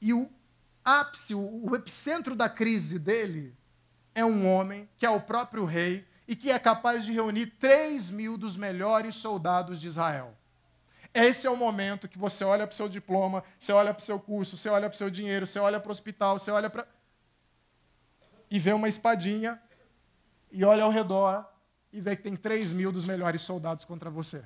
[0.00, 0.30] e o
[0.84, 3.52] ápice, o, epicentro da crise dele
[4.14, 8.08] é um homem que é o próprio rei e que é capaz de reunir 3
[8.12, 10.36] mil dos melhores soldados de Israel.
[11.12, 14.04] Esse é o momento que você olha para o seu diploma, você olha para o
[14.04, 16.70] seu curso, você olha para o seu dinheiro, você olha para o hospital, você olha
[16.70, 16.86] para.
[18.48, 19.60] e vê uma espadinha,
[20.50, 21.46] e olha ao redor,
[21.92, 24.44] e vê que tem 3 mil dos melhores soldados contra você.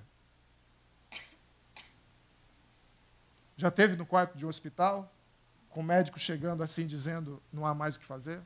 [3.56, 5.12] Já teve no quarto de um hospital?
[5.72, 8.40] com o médico chegando assim dizendo não há mais o que fazer?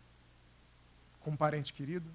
[1.21, 2.09] Com um parente querido?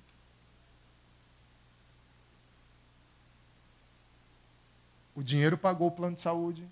[5.14, 6.68] O dinheiro pagou o plano de saúde.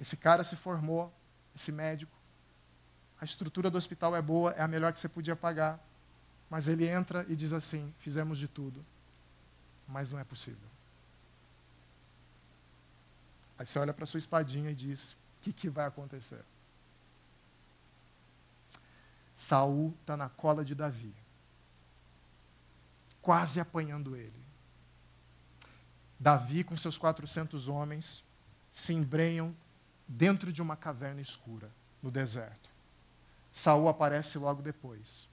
[0.00, 1.12] Esse cara se formou,
[1.54, 2.12] esse médico.
[3.20, 5.80] A estrutura do hospital é boa, é a melhor que você podia pagar.
[6.48, 8.84] Mas ele entra e diz assim: fizemos de tudo,
[9.86, 10.68] mas não é possível.
[13.58, 15.16] Aí você olha para sua espadinha e diz:
[15.46, 16.44] que, que vai acontecer?
[19.34, 21.14] Saul está na cola de Davi,
[23.22, 24.44] quase apanhando ele.
[26.18, 28.24] Davi, com seus 400 homens,
[28.72, 29.54] se embrenham
[30.08, 31.70] dentro de uma caverna escura,
[32.02, 32.70] no deserto.
[33.52, 35.28] Saul aparece logo depois.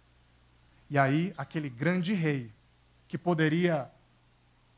[0.94, 2.54] E aí, aquele grande rei,
[3.08, 3.92] que poderia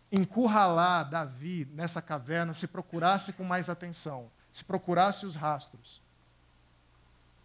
[0.09, 6.01] encurralar Davi nessa caverna se procurasse com mais atenção, se procurasse os rastros,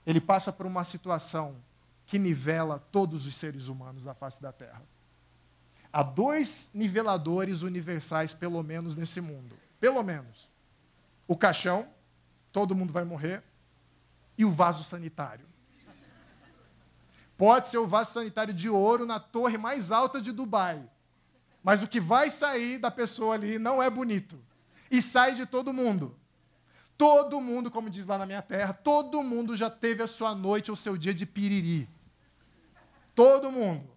[0.07, 1.57] ele passa por uma situação
[2.07, 4.85] que nivela todos os seres humanos da face da Terra.
[5.93, 9.57] Há dois niveladores universais, pelo menos, nesse mundo.
[9.81, 10.49] Pelo menos.
[11.27, 11.89] O caixão,
[12.53, 13.43] todo mundo vai morrer,
[14.39, 15.50] e o vaso sanitário.
[17.41, 20.87] Pode ser o vaso sanitário de ouro na torre mais alta de Dubai.
[21.63, 24.39] Mas o que vai sair da pessoa ali não é bonito.
[24.91, 26.15] E sai de todo mundo.
[26.99, 30.71] Todo mundo, como diz lá na minha terra, todo mundo já teve a sua noite
[30.71, 31.89] ou seu dia de piriri.
[33.15, 33.89] Todo mundo.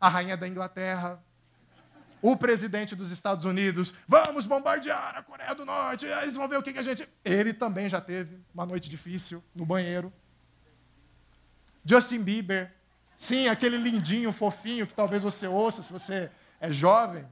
[0.00, 1.20] A rainha da Inglaterra,
[2.22, 6.62] o presidente dos Estados Unidos, vamos bombardear a Coreia do Norte, eles vão ver o
[6.62, 7.08] que, que a gente.
[7.24, 10.12] Ele também já teve uma noite difícil no banheiro.
[11.84, 12.72] Justin Bieber,
[13.16, 17.26] sim, aquele lindinho, fofinho que talvez você ouça se você é jovem.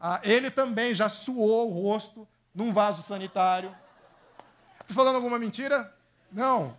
[0.00, 3.74] Ah, ele também já suou o rosto num vaso sanitário.
[4.80, 5.94] Estou falando alguma mentira?
[6.30, 6.76] Não.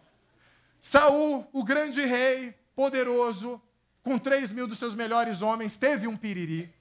[0.79, 3.61] Saul, o grande rei, poderoso,
[4.03, 6.73] com três mil dos seus melhores homens, teve um piriri,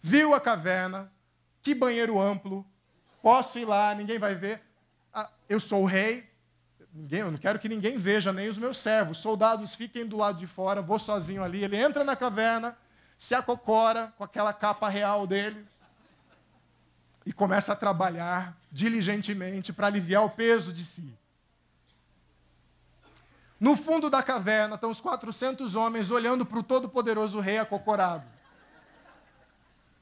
[0.00, 1.12] viu a caverna,
[1.60, 2.66] que banheiro amplo,
[3.20, 4.62] posso ir lá, ninguém vai ver.
[5.12, 6.31] Ah, eu sou o rei,
[6.92, 9.18] ninguém, eu não quero que ninguém veja, nem os meus servos.
[9.18, 11.64] Soldados fiquem do lado de fora, vou sozinho ali.
[11.64, 12.76] Ele entra na caverna,
[13.16, 15.66] se acocora com aquela capa real dele
[17.24, 21.16] e começa a trabalhar diligentemente para aliviar o peso de si.
[23.58, 28.26] No fundo da caverna estão os 400 homens olhando para o todo-poderoso rei acocorado.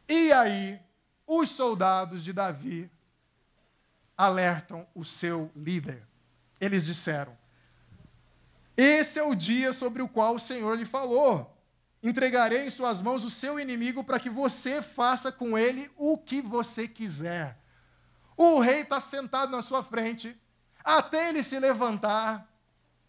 [0.09, 0.81] E aí,
[1.27, 2.91] os soldados de Davi
[4.17, 6.10] alertam o seu líder.
[6.61, 7.37] Eles disseram:
[8.77, 11.57] Esse é o dia sobre o qual o Senhor lhe falou.
[12.03, 16.41] Entregarei em suas mãos o seu inimigo para que você faça com ele o que
[16.41, 17.59] você quiser.
[18.37, 20.35] O rei está sentado na sua frente,
[20.83, 22.49] até ele se levantar,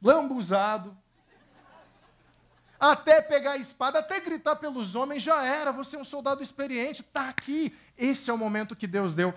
[0.02, 0.98] lambuzado,
[2.78, 7.02] até pegar a espada, até gritar pelos homens, já era, você é um soldado experiente,
[7.02, 7.74] está aqui.
[7.98, 9.34] Esse é o momento que Deus deu.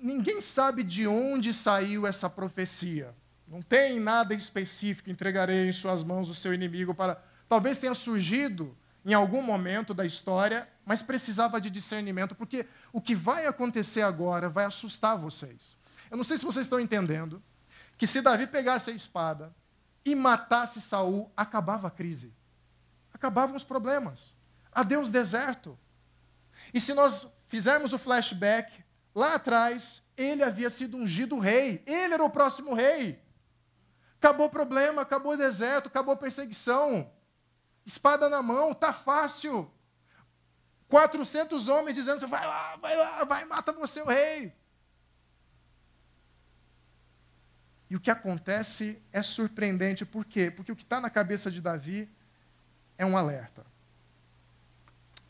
[0.00, 3.14] Ninguém sabe de onde saiu essa profecia.
[3.46, 7.22] Não tem nada específico, entregarei em suas mãos o seu inimigo para.
[7.48, 13.14] Talvez tenha surgido em algum momento da história, mas precisava de discernimento, porque o que
[13.14, 15.76] vai acontecer agora vai assustar vocês.
[16.10, 17.40] Eu não sei se vocês estão entendendo
[17.96, 19.54] que se Davi pegasse a espada
[20.04, 22.32] e matasse Saul, acabava a crise.
[23.14, 24.34] Acabavam os problemas.
[24.72, 25.78] Adeus deserto.
[26.74, 28.84] E se nós fizermos o flashback,
[29.14, 31.82] lá atrás, ele havia sido ungido rei.
[31.86, 33.20] Ele era o próximo rei.
[34.18, 37.10] Acabou o problema, acabou o deserto, acabou a perseguição
[37.86, 39.70] espada na mão, tá fácil.
[40.88, 44.52] 400 homens dizendo: vai lá, vai lá, vai, mata você o rei.
[47.88, 50.50] E o que acontece é surpreendente, por quê?
[50.50, 52.10] Porque o que está na cabeça de Davi
[52.98, 53.64] é um alerta.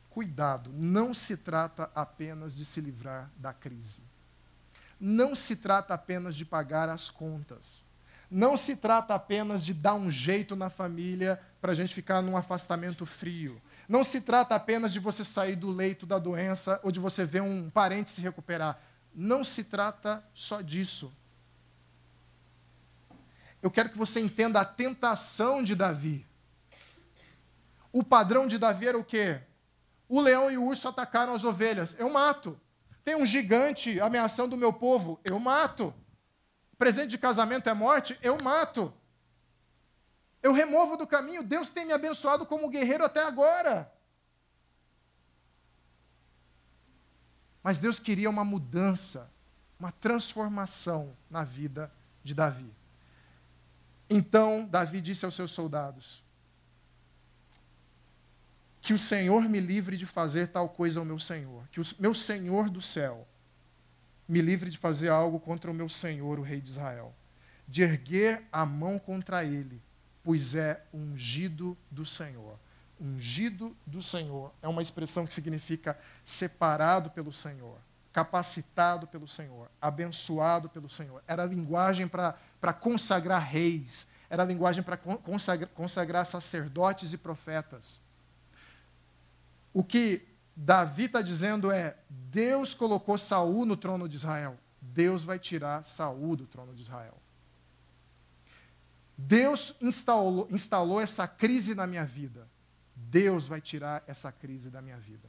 [0.09, 4.01] Cuidado, não se trata apenas de se livrar da crise.
[4.99, 7.82] Não se trata apenas de pagar as contas.
[8.31, 12.37] Não se trata apenas de dar um jeito na família para a gente ficar num
[12.37, 13.61] afastamento frio.
[13.89, 17.43] Não se trata apenas de você sair do leito da doença ou de você ver
[17.43, 18.81] um parente se recuperar.
[19.14, 21.12] Não se trata só disso.
[23.62, 26.27] Eu quero que você entenda a tentação de Davi.
[27.93, 29.41] O padrão de Davi era o quê?
[30.09, 31.97] O leão e o urso atacaram as ovelhas.
[31.99, 32.61] Eu mato.
[33.05, 35.18] Tem um gigante ameaçando o meu povo.
[35.24, 35.95] Eu mato
[36.79, 38.93] presente de casamento é morte, eu mato.
[40.43, 41.43] Eu removo do caminho.
[41.43, 43.93] Deus tem me abençoado como guerreiro até agora.
[47.62, 49.29] Mas Deus queria uma mudança,
[49.79, 52.72] uma transformação na vida de Davi.
[54.09, 56.22] Então Davi disse aos seus soldados:
[58.81, 62.14] Que o Senhor me livre de fazer tal coisa ao meu Senhor, que o meu
[62.14, 63.27] Senhor do céu
[64.29, 67.14] me livre de fazer algo contra o meu senhor, o rei de Israel,
[67.66, 69.81] de erguer a mão contra ele,
[70.22, 72.59] pois é ungido do Senhor.
[73.01, 77.79] Ungido do Senhor é uma expressão que significa separado pelo Senhor,
[78.12, 81.22] capacitado pelo Senhor, abençoado pelo Senhor.
[81.29, 88.01] Era a linguagem para consagrar reis, era a linguagem para consagrar, consagrar sacerdotes e profetas.
[89.72, 94.59] O que Davi está dizendo é: Deus colocou Saul no trono de Israel.
[94.80, 97.20] Deus vai tirar Saul do trono de Israel.
[99.18, 102.48] Deus instalou, instalou essa crise na minha vida.
[102.94, 105.28] Deus vai tirar essa crise da minha vida.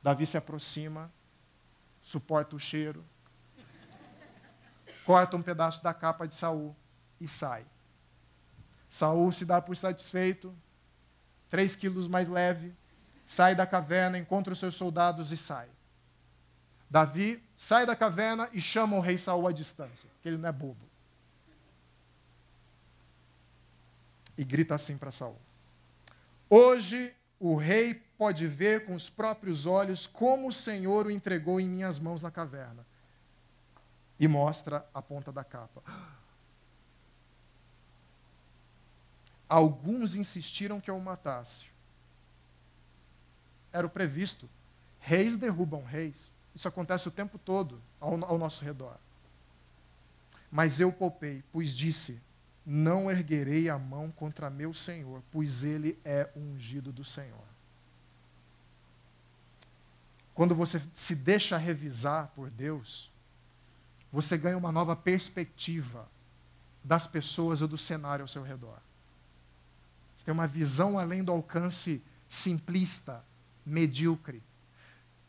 [0.00, 1.10] Davi se aproxima,
[2.00, 3.04] suporta o cheiro,
[5.04, 6.76] corta um pedaço da capa de Saul
[7.20, 7.66] e sai.
[8.88, 10.54] Saul se dá por satisfeito,
[11.50, 12.74] três quilos mais leve,
[13.24, 15.68] sai da caverna, encontra os seus soldados e sai.
[16.88, 20.52] Davi sai da caverna e chama o rei Saul à distância, que ele não é
[20.52, 20.86] bobo.
[24.38, 25.38] E grita assim para Saul:
[26.48, 31.68] Hoje o rei pode ver com os próprios olhos como o Senhor o entregou em
[31.68, 32.86] minhas mãos na caverna.
[34.18, 35.82] E mostra a ponta da capa.
[39.48, 41.66] Alguns insistiram que eu o matasse.
[43.72, 44.48] Era o previsto.
[44.98, 46.30] Reis derrubam reis.
[46.54, 48.96] Isso acontece o tempo todo ao, ao nosso redor.
[50.50, 52.20] Mas eu poupei, pois disse:
[52.64, 57.44] Não erguerei a mão contra meu Senhor, pois ele é ungido do Senhor.
[60.34, 63.10] Quando você se deixa revisar por Deus,
[64.12, 66.08] você ganha uma nova perspectiva
[66.82, 68.78] das pessoas ou do cenário ao seu redor.
[70.26, 73.24] Tem uma visão além do alcance simplista,
[73.64, 74.42] medíocre.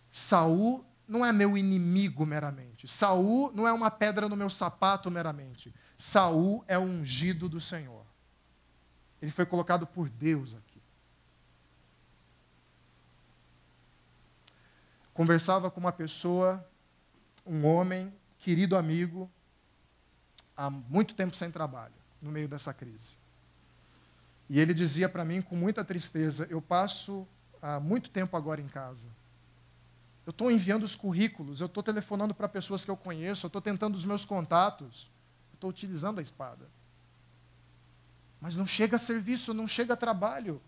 [0.10, 2.88] Saul não é meu inimigo meramente.
[2.88, 5.72] Saul não é uma pedra no meu sapato meramente.
[5.96, 8.04] Saul é ungido do Senhor.
[9.22, 10.82] Ele foi colocado por Deus aqui.
[15.14, 16.68] Conversava com uma pessoa,
[17.46, 19.30] um homem, querido amigo,
[20.56, 23.16] há muito tempo sem trabalho, no meio dessa crise.
[24.50, 27.28] E ele dizia para mim com muita tristeza: Eu passo
[27.62, 29.08] há muito tempo agora em casa.
[30.26, 33.62] Eu estou enviando os currículos, eu estou telefonando para pessoas que eu conheço, eu estou
[33.62, 35.10] tentando os meus contatos,
[35.52, 36.68] eu estou utilizando a espada.
[38.42, 40.62] Mas não chega serviço, não chega trabalho.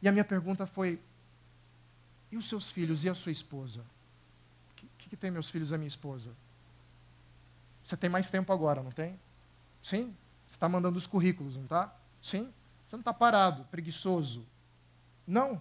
[0.00, 1.00] E a minha pergunta foi:
[2.30, 3.80] e os seus filhos e a sua esposa?
[4.70, 6.32] O que, que tem meus filhos e a minha esposa?
[7.84, 9.18] Você tem mais tempo agora, não tem?
[9.82, 10.14] Sim?
[10.46, 11.94] Você está mandando os currículos, não está?
[12.22, 12.52] Sim?
[12.86, 14.46] Você não está parado, preguiçoso.
[15.26, 15.60] Não.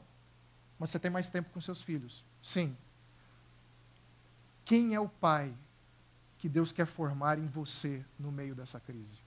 [0.78, 2.24] Mas você tem mais tempo com seus filhos.
[2.42, 2.78] Sim.
[4.64, 5.54] Quem é o pai
[6.38, 9.20] que Deus quer formar em você no meio dessa crise?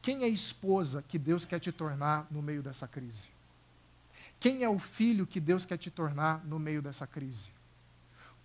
[0.00, 3.28] Quem é a esposa que Deus quer te tornar no meio dessa crise?
[4.40, 7.50] Quem é o filho que Deus quer te tornar no meio dessa crise?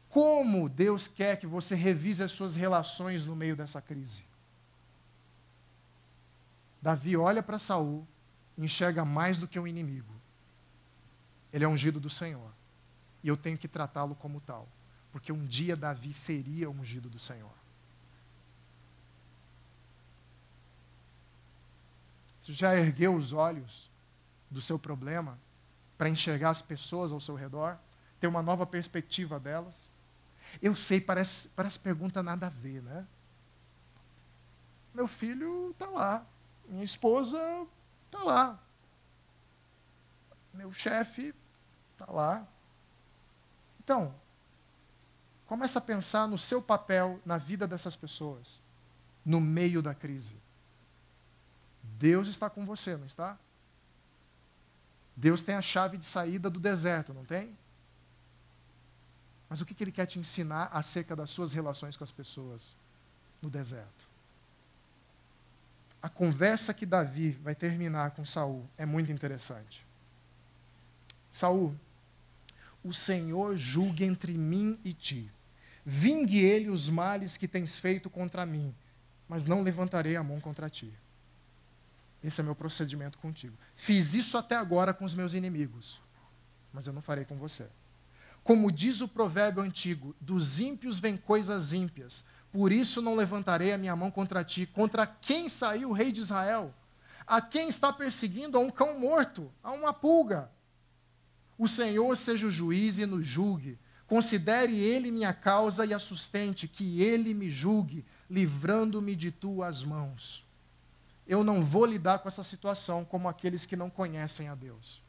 [0.10, 4.24] Como Deus quer que você revise as suas relações no meio dessa crise?
[6.84, 8.06] Davi olha para Saul
[8.58, 10.14] enxerga mais do que um inimigo.
[11.54, 12.52] Ele é ungido do Senhor.
[13.24, 14.68] E eu tenho que tratá-lo como tal.
[15.10, 17.54] Porque um dia Davi seria ungido do Senhor.
[22.42, 23.90] Você já ergueu os olhos
[24.52, 25.40] do seu problema
[25.98, 27.78] para enxergar as pessoas ao seu redor?
[28.20, 29.88] Ter uma nova perspectiva delas?
[30.62, 33.08] Eu sei, parece, parece pergunta nada a ver, né?
[34.94, 36.26] Meu filho está lá.
[36.74, 37.38] Minha esposa
[38.08, 38.60] está lá.
[40.52, 41.32] Meu chefe
[41.92, 42.48] está lá.
[43.84, 44.16] Então,
[45.46, 48.60] começa a pensar no seu papel na vida dessas pessoas,
[49.24, 50.36] no meio da crise.
[51.84, 53.38] Deus está com você, não está?
[55.16, 57.56] Deus tem a chave de saída do deserto, não tem?
[59.48, 62.76] Mas o que, Ele quer te ensinar acerca das suas relações com as pessoas
[63.44, 64.12] no deserto?
[66.04, 69.86] A conversa que Davi vai terminar com Saul é muito interessante.
[71.32, 71.74] Saul,
[72.84, 75.32] o Senhor julgue entre mim e ti.
[75.86, 78.76] Vingue ele os males que tens feito contra mim,
[79.30, 80.93] mas não levantarei a mão contra ti.
[82.22, 83.56] Esse é meu procedimento contigo.
[83.74, 86.01] Fiz isso até agora com os meus inimigos,
[86.74, 87.70] mas eu não farei com você.
[88.43, 93.78] Como diz o provérbio antigo, dos ímpios vêm coisas ímpias, por isso não levantarei a
[93.78, 94.66] minha mão contra ti.
[94.66, 96.74] Contra quem saiu o rei de Israel?
[97.28, 98.58] A quem está perseguindo?
[98.58, 100.49] A um cão morto, a uma pulga.
[101.58, 103.78] O Senhor seja o juiz e nos julgue.
[104.08, 110.45] Considere ele minha causa e a sustente, que ele me julgue, livrando-me de tuas mãos
[111.28, 115.01] eu não vou lidar com essa situação como aqueles que não conhecem a Deus.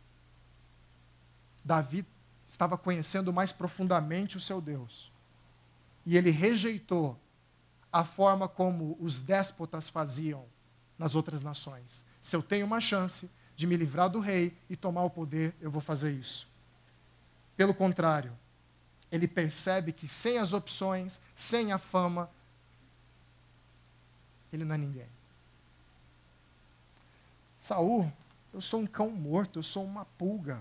[1.64, 2.06] Davi
[2.46, 5.10] estava conhecendo mais profundamente o seu Deus.
[6.06, 7.18] E ele rejeitou
[7.94, 10.46] a forma como os déspotas faziam
[10.98, 12.04] nas outras nações.
[12.20, 15.70] Se eu tenho uma chance de me livrar do rei e tomar o poder, eu
[15.70, 16.48] vou fazer isso.
[17.56, 18.36] Pelo contrário,
[19.12, 22.28] ele percebe que sem as opções, sem a fama,
[24.52, 25.08] ele não é ninguém.
[27.60, 28.12] Saul,
[28.52, 30.60] eu sou um cão morto, eu sou uma pulga.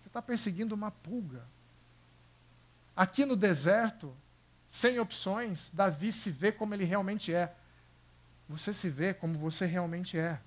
[0.00, 1.44] Você está perseguindo uma pulga.
[2.96, 4.16] Aqui no deserto,
[4.74, 7.54] sem opções, Davi se vê como ele realmente é.
[8.48, 10.40] Você se vê como você realmente é.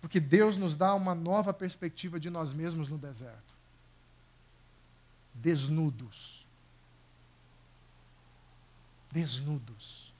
[0.00, 3.54] Porque Deus nos dá uma nova perspectiva de nós mesmos no deserto.
[5.32, 6.46] Desnudos.
[9.10, 10.14] Desnudos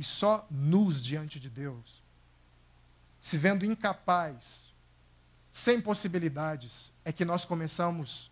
[0.00, 2.02] e só nus diante de Deus,
[3.20, 4.72] se vendo incapaz,
[5.52, 8.29] sem possibilidades, é que nós começamos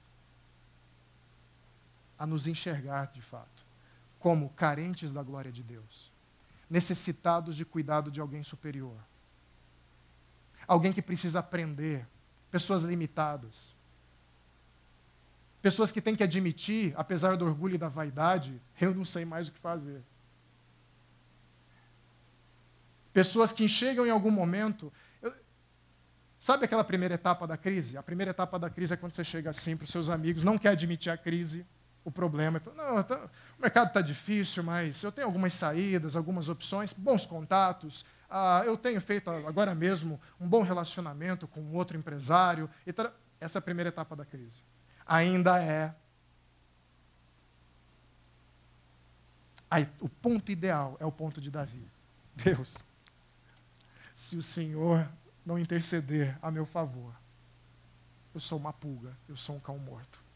[2.19, 3.66] a nos enxergar de fato
[4.19, 6.12] como carentes da glória de Deus,
[6.69, 8.97] necessitados de cuidado de alguém superior,
[10.66, 12.07] alguém que precisa aprender,
[12.51, 13.77] pessoas limitadas.
[15.61, 19.49] Pessoas que têm que admitir, apesar do orgulho e da vaidade, eu não sei mais
[19.49, 20.03] o que fazer.
[23.12, 24.93] Pessoas que chegam em algum momento.
[25.21, 25.35] Eu,
[26.39, 27.97] sabe aquela primeira etapa da crise?
[27.97, 30.57] A primeira etapa da crise é quando você chega assim para os seus amigos, não
[30.57, 31.66] quer admitir a crise,
[32.05, 32.61] o problema.
[32.77, 33.29] Não, tá,
[33.59, 38.05] o mercado está difícil, mas eu tenho algumas saídas, algumas opções, bons contatos.
[38.31, 42.69] Ah, eu tenho feito agora mesmo um bom relacionamento com outro empresário.
[43.41, 44.63] Essa é a primeira etapa da crise.
[45.07, 45.95] Ainda é.
[50.01, 51.87] O ponto ideal é o ponto de Davi.
[52.35, 52.79] Deus,
[54.15, 55.07] se o Senhor
[55.45, 57.13] não interceder a meu favor,
[58.35, 60.28] eu sou uma pulga, eu sou um cão morto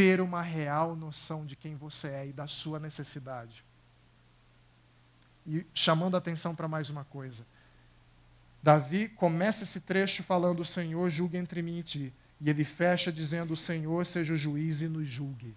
[0.00, 3.62] ter uma real noção de quem você é e da sua necessidade.
[5.46, 7.44] E chamando a atenção para mais uma coisa.
[8.62, 12.14] Davi começa esse trecho falando: O Senhor julga entre mim e ti.
[12.40, 15.54] E ele fecha dizendo: O Senhor seja o juiz e nos julgue.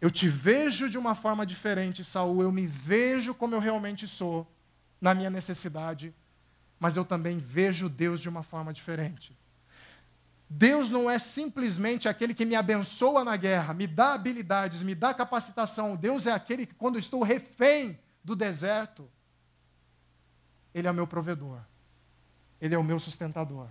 [0.00, 2.42] Eu te vejo de uma forma diferente, Saul.
[2.42, 4.44] Eu me vejo como eu realmente sou,
[5.00, 6.12] na minha necessidade.
[6.80, 9.40] Mas eu também vejo Deus de uma forma diferente.
[10.54, 15.14] Deus não é simplesmente aquele que me abençoa na guerra, me dá habilidades, me dá
[15.14, 15.96] capacitação.
[15.96, 19.10] Deus é aquele que, quando estou refém do deserto,
[20.74, 21.58] Ele é o meu provedor,
[22.60, 23.66] Ele é o meu sustentador.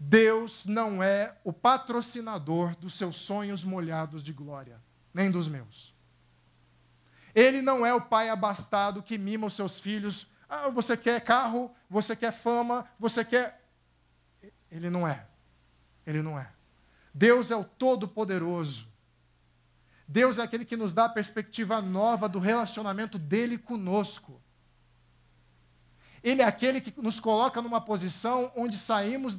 [0.00, 4.82] Deus não é o patrocinador dos seus sonhos molhados de glória,
[5.14, 5.94] nem dos meus.
[7.32, 10.26] Ele não é o pai abastado que mima os seus filhos.
[10.48, 13.63] Ah, você quer carro, você quer fama, você quer
[14.74, 15.24] ele não é.
[16.04, 16.50] Ele não é.
[17.14, 18.88] Deus é o Todo-Poderoso.
[20.06, 24.42] Deus é aquele que nos dá a perspectiva nova do relacionamento dele conosco.
[26.24, 29.38] Ele é aquele que nos coloca numa posição onde saímos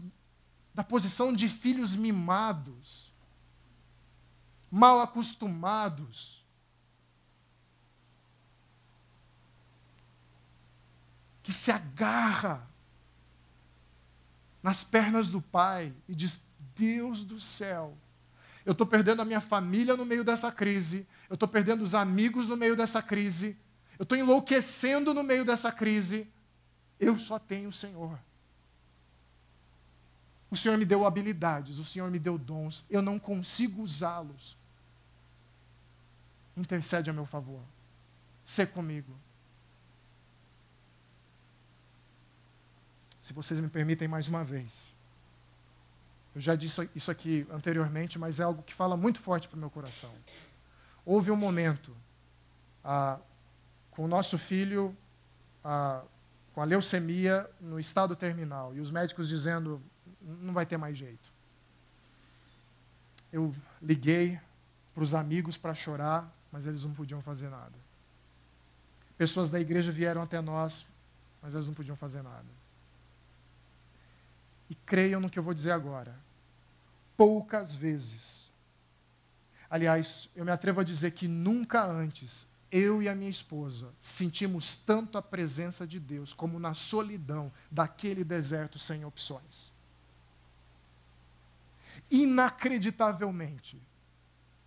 [0.73, 3.13] da posição de filhos mimados,
[4.71, 6.45] mal acostumados.
[11.43, 12.67] Que se agarra
[14.65, 16.41] nas pernas do Pai e diz:
[16.75, 17.95] Deus do céu,
[18.65, 22.47] eu estou perdendo a minha família no meio dessa crise, eu estou perdendo os amigos
[22.47, 23.55] no meio dessa crise,
[23.99, 26.27] eu estou enlouquecendo no meio dessa crise,
[26.99, 28.17] eu só tenho o Senhor.
[30.49, 34.57] O Senhor me deu habilidades, o Senhor me deu dons, eu não consigo usá-los.
[36.57, 37.61] Intercede a meu favor.
[38.43, 39.13] Sê comigo.
[43.25, 44.85] Se vocês me permitem mais uma vez.
[46.35, 49.59] Eu já disse isso aqui anteriormente, mas é algo que fala muito forte para o
[49.59, 50.13] meu coração.
[51.03, 51.91] Houve um momento
[52.83, 53.17] ah,
[53.89, 54.95] com o nosso filho
[55.63, 56.03] ah,
[56.53, 59.81] com a leucemia no estado terminal e os médicos dizendo
[60.21, 61.33] não vai ter mais jeito.
[63.33, 64.39] Eu liguei
[64.93, 67.73] para os amigos para chorar, mas eles não podiam fazer nada.
[69.17, 70.85] Pessoas da igreja vieram até nós,
[71.41, 72.64] mas elas não podiam fazer nada.
[74.69, 76.15] E creiam no que eu vou dizer agora.
[77.15, 78.51] Poucas vezes.
[79.69, 84.75] Aliás, eu me atrevo a dizer que nunca antes eu e a minha esposa sentimos
[84.75, 89.71] tanto a presença de Deus como na solidão daquele deserto sem opções.
[92.11, 93.81] Inacreditavelmente,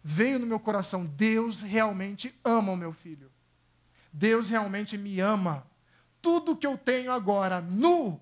[0.03, 3.31] veio no meu coração: Deus realmente ama o meu filho.
[4.13, 5.67] Deus realmente me ama.
[6.23, 8.21] Tudo que eu tenho agora, nu,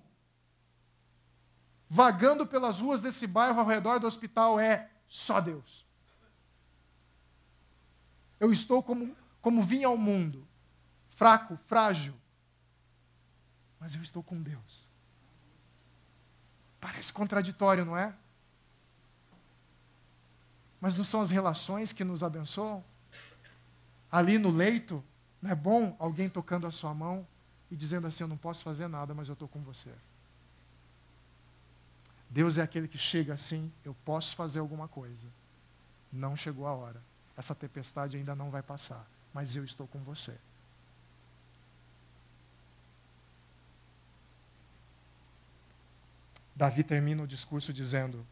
[1.89, 5.85] vagando pelas ruas desse bairro ao redor do hospital é só Deus.
[8.39, 10.47] Eu estou como, como vim ao mundo,
[11.09, 12.13] fraco, frágil,
[13.79, 14.87] mas eu estou com Deus.
[16.79, 18.13] Parece contraditório, não é?
[20.79, 22.83] Mas não são as relações que nos abençoam?
[24.11, 25.03] Ali no leito,
[25.41, 27.27] não é bom alguém tocando a sua mão
[27.69, 29.91] e dizendo assim: Eu não posso fazer nada, mas eu estou com você.
[32.29, 35.27] Deus é aquele que chega assim, eu posso fazer alguma coisa.
[36.11, 37.01] Não chegou a hora.
[37.35, 40.37] Essa tempestade ainda não vai passar, mas eu estou com você.
[46.55, 48.25] Davi termina o discurso dizendo: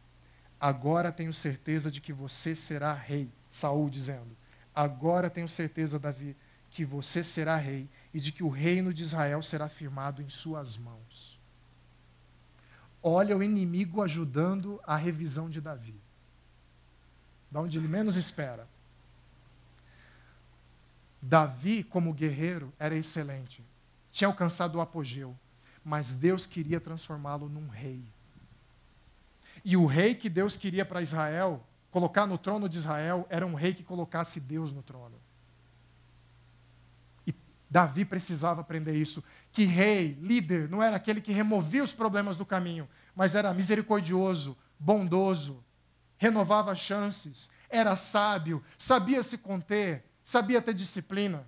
[0.60, 3.30] Agora tenho certeza de que você será rei.
[3.48, 4.36] Saul dizendo:
[4.74, 6.36] Agora tenho certeza, Davi,
[6.70, 10.76] que você será rei e de que o reino de Israel será firmado em suas
[10.76, 11.35] mãos
[13.08, 15.94] olha o inimigo ajudando a revisão de Davi.
[17.48, 18.66] Da onde ele menos espera.
[21.22, 23.62] Davi, como guerreiro, era excelente.
[24.10, 25.36] Tinha alcançado o apogeu.
[25.84, 28.02] Mas Deus queria transformá-lo num rei.
[29.64, 33.54] E o rei que Deus queria para Israel, colocar no trono de Israel, era um
[33.54, 35.14] rei que colocasse Deus no trono.
[37.68, 42.46] Davi precisava aprender isso que rei, líder, não era aquele que removia os problemas do
[42.46, 45.64] caminho, mas era misericordioso, bondoso,
[46.16, 51.46] renovava chances, era sábio, sabia se conter, sabia ter disciplina.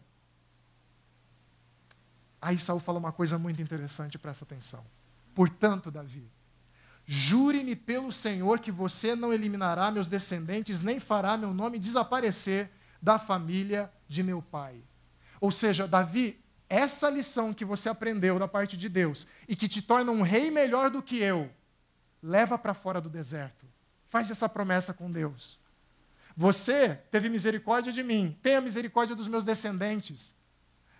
[2.40, 4.84] Aí Saul fala uma coisa muito interessante, presta atenção.
[5.34, 6.28] Portanto, Davi,
[7.04, 13.18] jure-me pelo Senhor que você não eliminará meus descendentes, nem fará meu nome desaparecer da
[13.18, 14.82] família de meu pai.
[15.40, 19.80] Ou seja, Davi, essa lição que você aprendeu da parte de Deus e que te
[19.80, 21.50] torna um rei melhor do que eu,
[22.22, 23.66] leva para fora do deserto.
[24.08, 25.58] Faz essa promessa com Deus.
[26.36, 30.34] Você teve misericórdia de mim, tenha misericórdia dos meus descendentes.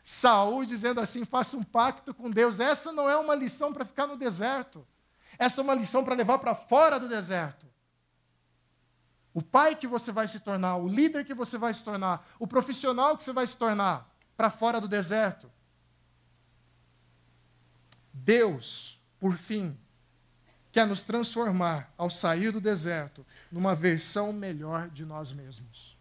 [0.03, 2.59] Saul dizendo assim: faça um pacto com Deus.
[2.59, 4.87] Essa não é uma lição para ficar no deserto.
[5.39, 7.67] Essa é uma lição para levar para fora do deserto.
[9.35, 12.47] O pai que você vai se tornar, o líder que você vai se tornar, o
[12.47, 14.08] profissional que você vai se tornar
[14.39, 15.51] para fora do deserto.
[18.13, 19.77] Deus, por fim,
[20.71, 25.99] quer nos transformar, ao sair do deserto, numa versão melhor de nós mesmos.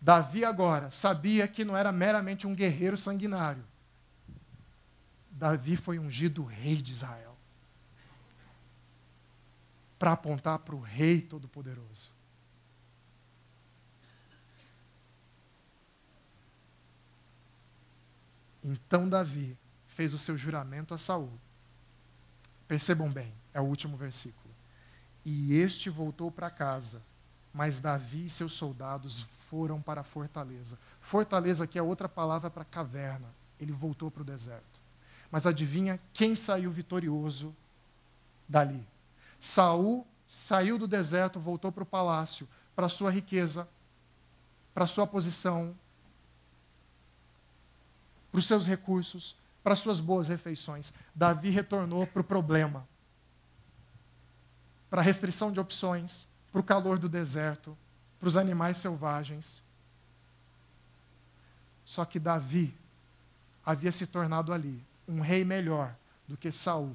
[0.00, 3.64] Davi agora sabia que não era meramente um guerreiro sanguinário.
[5.30, 7.36] Davi foi ungido rei de Israel
[9.96, 12.15] para apontar para o Rei Todo-Poderoso.
[18.66, 19.56] Então Davi
[19.86, 21.30] fez o seu juramento a Saul.
[22.66, 24.52] Percebam bem, é o último versículo.
[25.24, 27.00] E este voltou para casa,
[27.54, 30.76] mas Davi e seus soldados foram para a fortaleza.
[31.00, 33.28] Fortaleza aqui é outra palavra para caverna.
[33.60, 34.80] Ele voltou para o deserto.
[35.30, 37.54] Mas adivinha quem saiu vitorioso
[38.48, 38.84] dali?
[39.38, 43.68] Saul saiu do deserto, voltou para o palácio, para sua riqueza,
[44.74, 45.74] para sua posição,
[48.36, 49.34] para os seus recursos,
[49.64, 50.92] para as suas boas refeições.
[51.14, 52.86] Davi retornou para o problema,
[54.90, 57.74] para a restrição de opções, para o calor do deserto,
[58.20, 59.62] para os animais selvagens.
[61.82, 62.76] Só que Davi
[63.64, 65.96] havia se tornado ali um rei melhor
[66.28, 66.94] do que Saul,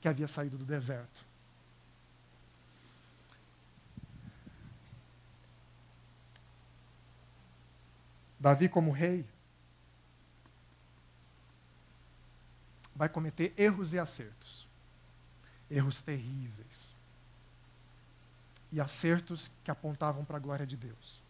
[0.00, 1.27] que havia saído do deserto.
[8.38, 9.24] Davi, como rei,
[12.94, 14.66] vai cometer erros e acertos.
[15.70, 16.88] Erros terríveis.
[18.72, 21.20] E acertos que apontavam para a glória de Deus.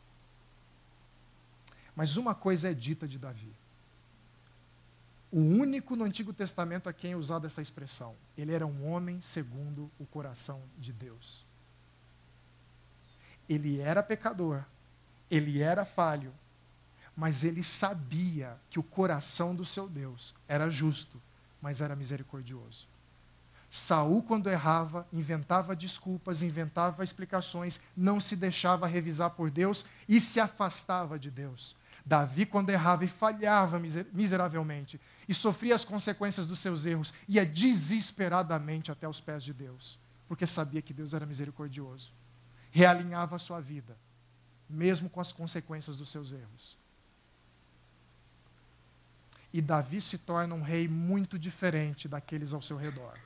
[1.95, 3.53] Mas uma coisa é dita de Davi.
[5.31, 8.15] O único no Antigo Testamento a quem é usada essa expressão.
[8.37, 11.45] Ele era um homem segundo o coração de Deus.
[13.49, 14.65] Ele era pecador,
[15.31, 16.33] ele era falho,
[17.19, 21.21] mas ele sabia que o coração do seu Deus era justo,
[21.61, 22.87] mas era misericordioso.
[23.69, 30.39] Saul, quando errava, inventava desculpas, inventava explicações, não se deixava revisar por Deus e se
[30.39, 31.75] afastava de Deus.
[32.07, 33.81] Davi, quando errava e falhava
[34.13, 39.99] miseravelmente e sofria as consequências dos seus erros, ia desesperadamente até os pés de Deus,
[40.29, 42.13] porque sabia que Deus era misericordioso.
[42.71, 43.97] Realinhava a sua vida,
[44.71, 46.78] mesmo com as consequências dos seus erros.
[49.53, 53.19] E Davi se torna um rei muito diferente daqueles ao seu redor.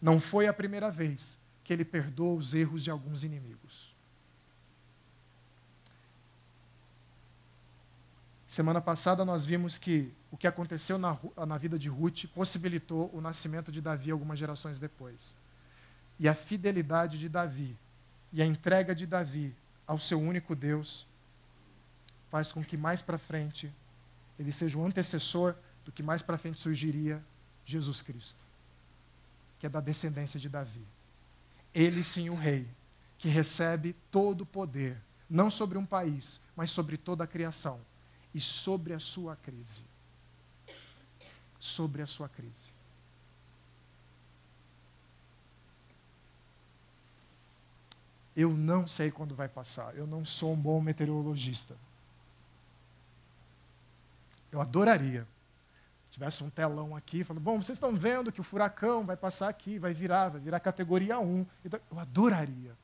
[0.00, 3.94] Não foi a primeira vez que ele perdoa os erros de alguns inimigos.
[8.50, 11.16] Semana passada nós vimos que o que aconteceu na,
[11.46, 15.36] na vida de Ruth possibilitou o nascimento de Davi algumas gerações depois.
[16.18, 17.78] E a fidelidade de Davi
[18.32, 19.54] e a entrega de Davi
[19.86, 21.06] ao seu único Deus
[22.28, 23.72] faz com que mais para frente
[24.40, 27.22] ele seja o antecessor do que mais para frente surgiria
[27.62, 28.40] Jesus Cristo,
[29.58, 30.82] que é da descendência de Davi.
[31.74, 32.66] Ele sim o rei,
[33.18, 34.96] que recebe todo o poder,
[35.28, 37.82] não sobre um país, mas sobre toda a criação
[38.34, 39.82] e sobre a sua crise.
[41.58, 42.70] Sobre a sua crise.
[48.34, 51.76] Eu não sei quando vai passar, eu não sou um bom meteorologista.
[54.52, 55.26] Eu adoraria.
[56.08, 59.48] Se tivesse um telão aqui, falando, bom, vocês estão vendo que o furacão vai passar
[59.48, 61.46] aqui, vai virar, vai virar categoria 1.
[61.64, 62.76] Então, eu adoraria.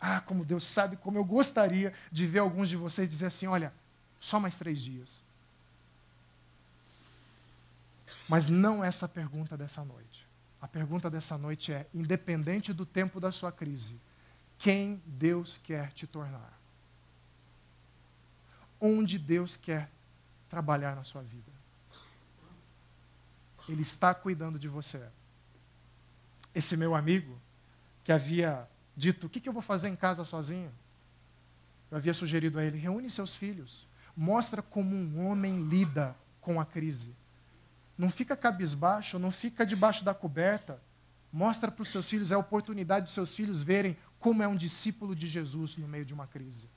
[0.00, 3.72] Ah, como Deus sabe, como eu gostaria de ver alguns de vocês dizer assim: olha,
[4.20, 5.22] só mais três dias.
[8.28, 10.26] Mas não essa a pergunta dessa noite.
[10.60, 14.00] A pergunta dessa noite é: independente do tempo da sua crise,
[14.58, 16.58] quem Deus quer te tornar?
[18.80, 19.90] Onde Deus quer
[20.54, 21.50] trabalhar na sua vida.
[23.68, 25.04] Ele está cuidando de você.
[26.54, 27.36] esse meu amigo,
[28.04, 30.70] que havia dito: O que, eu vou fazer em casa sozinho?
[31.90, 33.84] Eu havia sugerido a ele: reúne seus filhos,
[34.16, 37.12] mostra como um homem lida com a crise.
[37.98, 40.80] Não fica cabisbaixo, não fica debaixo da coberta.
[41.32, 44.54] Mostra para os seus filhos, é a oportunidade dos seus filhos verem como é um
[44.54, 46.68] discípulo de Jesus no meio de uma crise.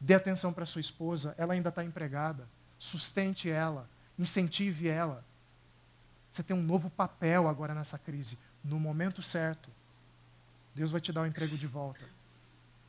[0.00, 2.48] Dê atenção para sua esposa, ela ainda está empregada.
[2.78, 5.24] Sustente ela, incentive ela.
[6.30, 8.38] Você tem um novo papel agora nessa crise.
[8.62, 9.70] No momento certo,
[10.74, 12.04] Deus vai te dar o emprego de volta.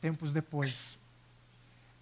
[0.00, 0.98] Tempos depois,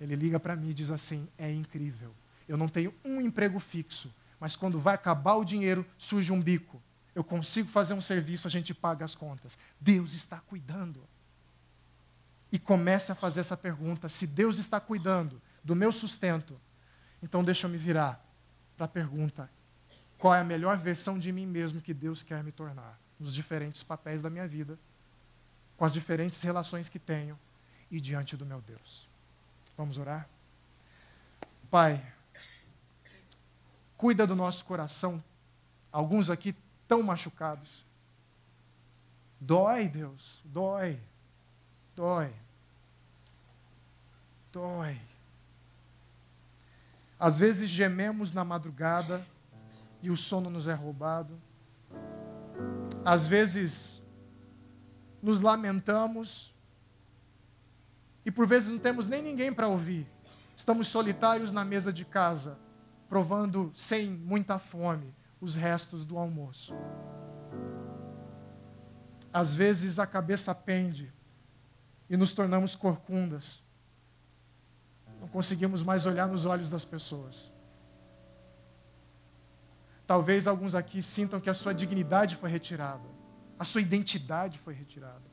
[0.00, 2.12] ele liga para mim e diz assim: é incrível.
[2.48, 6.82] Eu não tenho um emprego fixo, mas quando vai acabar o dinheiro, surge um bico.
[7.14, 9.56] Eu consigo fazer um serviço, a gente paga as contas.
[9.80, 11.02] Deus está cuidando.
[12.52, 16.60] E comece a fazer essa pergunta: se Deus está cuidando do meu sustento,
[17.22, 18.24] então deixa eu me virar
[18.76, 19.50] para a pergunta:
[20.18, 22.98] qual é a melhor versão de mim mesmo que Deus quer me tornar?
[23.18, 24.78] Nos diferentes papéis da minha vida,
[25.76, 27.38] com as diferentes relações que tenho
[27.90, 29.08] e diante do meu Deus.
[29.76, 30.28] Vamos orar?
[31.70, 32.04] Pai,
[33.96, 35.22] cuida do nosso coração.
[35.90, 36.54] Alguns aqui
[36.86, 37.84] tão machucados.
[39.40, 40.98] Dói, Deus, dói,
[41.94, 42.32] dói,
[44.52, 45.00] dói.
[47.18, 49.26] Às vezes gememos na madrugada
[50.02, 51.40] e o sono nos é roubado.
[53.04, 54.02] Às vezes
[55.22, 56.54] nos lamentamos
[58.24, 60.06] e por vezes não temos nem ninguém para ouvir.
[60.56, 62.58] Estamos solitários na mesa de casa,
[63.08, 66.74] provando sem muita fome os restos do almoço.
[69.32, 71.12] Às vezes a cabeça pende
[72.08, 73.62] e nos tornamos corcundas.
[75.26, 77.50] Não conseguimos mais olhar nos olhos das pessoas.
[80.06, 83.08] Talvez alguns aqui sintam que a sua dignidade foi retirada,
[83.58, 85.24] a sua identidade foi retirada.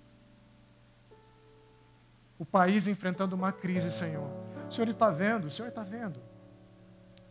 [2.39, 4.27] O país enfrentando uma crise, Senhor.
[4.67, 6.19] O Senhor está vendo, o Senhor está vendo.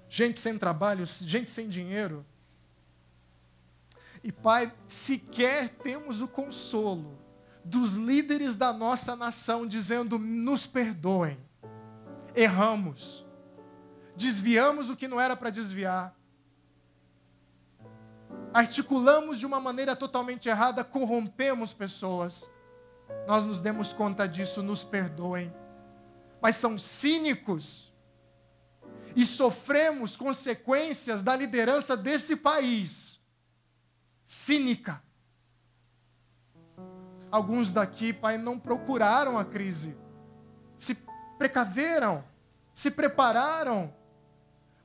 [0.09, 2.25] Gente sem trabalho, gente sem dinheiro.
[4.23, 7.19] E, Pai, sequer temos o consolo
[7.65, 11.37] dos líderes da nossa nação dizendo: nos perdoem,
[12.35, 13.27] erramos,
[14.17, 16.15] desviamos o que não era para desviar
[18.53, 22.49] articulamos de uma maneira totalmente errada, corrompemos pessoas.
[23.27, 25.53] Nós nos demos conta disso, nos perdoem.
[26.41, 27.93] Mas são cínicos
[29.15, 33.21] e sofremos consequências da liderança desse país.
[34.25, 35.03] Cínica.
[37.31, 39.97] Alguns daqui, Pai, não procuraram a crise,
[40.77, 40.95] se
[41.43, 42.23] precaveram,
[42.73, 43.93] se prepararam,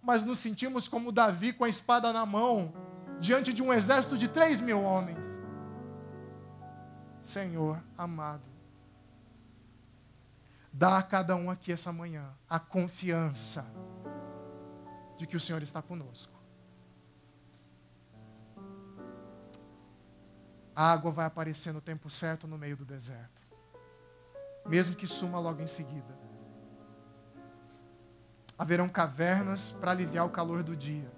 [0.01, 2.74] mas nos sentimos como Davi com a espada na mão,
[3.20, 5.20] diante de um exército de três mil homens.
[7.22, 8.47] Senhor amado,
[10.74, 13.64] dá a cada um aqui essa manhã a confiança
[15.16, 16.34] de que o Senhor está conosco.
[20.76, 23.45] A água vai aparecer no tempo certo no meio do deserto,
[24.66, 26.26] mesmo que suma logo em seguida.
[28.58, 31.12] Haverão cavernas para aliviar o calor do dia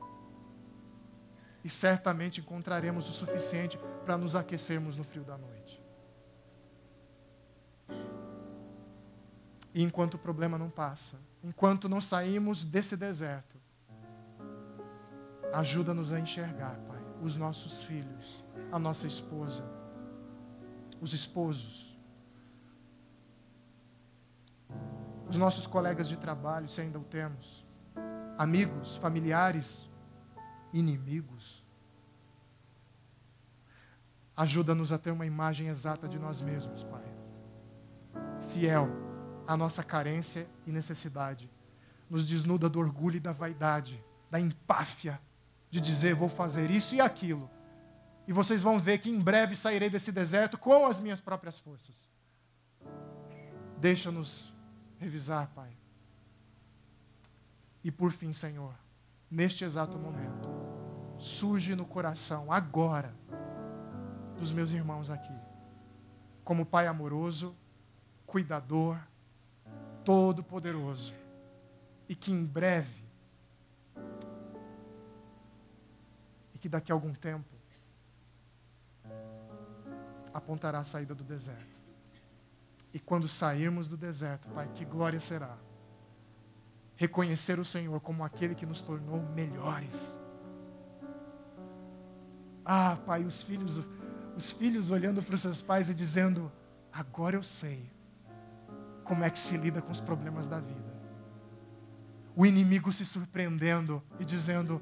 [1.63, 5.81] e certamente encontraremos o suficiente para nos aquecermos no frio da noite.
[9.73, 13.57] E enquanto o problema não passa, enquanto não saímos desse deserto,
[15.53, 19.63] ajuda-nos a enxergar, Pai, os nossos filhos, a nossa esposa,
[21.01, 21.88] os esposos,
[25.29, 27.65] os nossos colegas de trabalho, se ainda o temos,
[28.37, 29.87] amigos, familiares,
[30.73, 31.63] inimigos.
[34.35, 37.03] Ajuda-nos a ter uma imagem exata de nós mesmos, Pai.
[38.51, 38.89] Fiel
[39.45, 41.49] à nossa carência e necessidade.
[42.09, 45.19] Nos desnuda do orgulho e da vaidade, da empáfia
[45.69, 47.49] de dizer vou fazer isso e aquilo.
[48.27, 52.09] E vocês vão ver que em breve sairei desse deserto com as minhas próprias forças.
[53.77, 54.48] Deixa-nos
[54.99, 55.71] revisar, Pai.
[57.83, 58.75] E por fim, Senhor,
[59.31, 60.49] neste exato momento,
[61.17, 63.13] surge no coração, agora,
[64.37, 65.33] dos meus irmãos aqui,
[66.43, 67.55] como Pai amoroso,
[68.25, 68.99] cuidador,
[70.03, 71.13] todo-poderoso,
[72.07, 73.03] e que em breve,
[76.53, 77.47] e que daqui a algum tempo,
[80.33, 81.78] apontará a saída do deserto.
[82.93, 85.57] E quando sairmos do deserto, Pai, que glória será
[86.99, 90.19] reconhecer o Senhor como aquele que nos tornou melhores.
[92.65, 93.81] Ah, Pai, os filhos,
[94.35, 96.51] Os filhos olhando para os seus pais e dizendo:
[96.91, 97.89] Agora eu sei
[99.03, 100.89] como é que se lida com os problemas da vida.
[102.35, 104.81] O inimigo se surpreendendo e dizendo: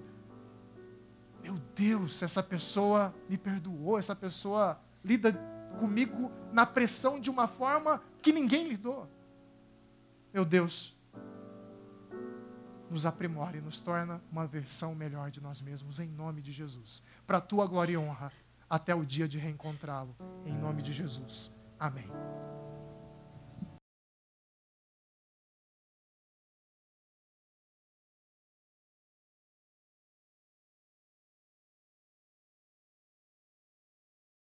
[1.42, 5.32] Meu Deus, essa pessoa me perdoou, essa pessoa lida
[5.78, 9.10] comigo na pressão de uma forma que ninguém lidou.
[10.34, 10.96] Meu Deus,
[12.90, 17.04] nos aprimora e nos torna uma versão melhor de nós mesmos, em nome de Jesus.
[17.26, 18.32] Para a tua glória e honra,
[18.70, 20.16] até o dia de reencontrá-lo,
[20.46, 21.52] em nome de Jesus.
[21.80, 22.10] Amém.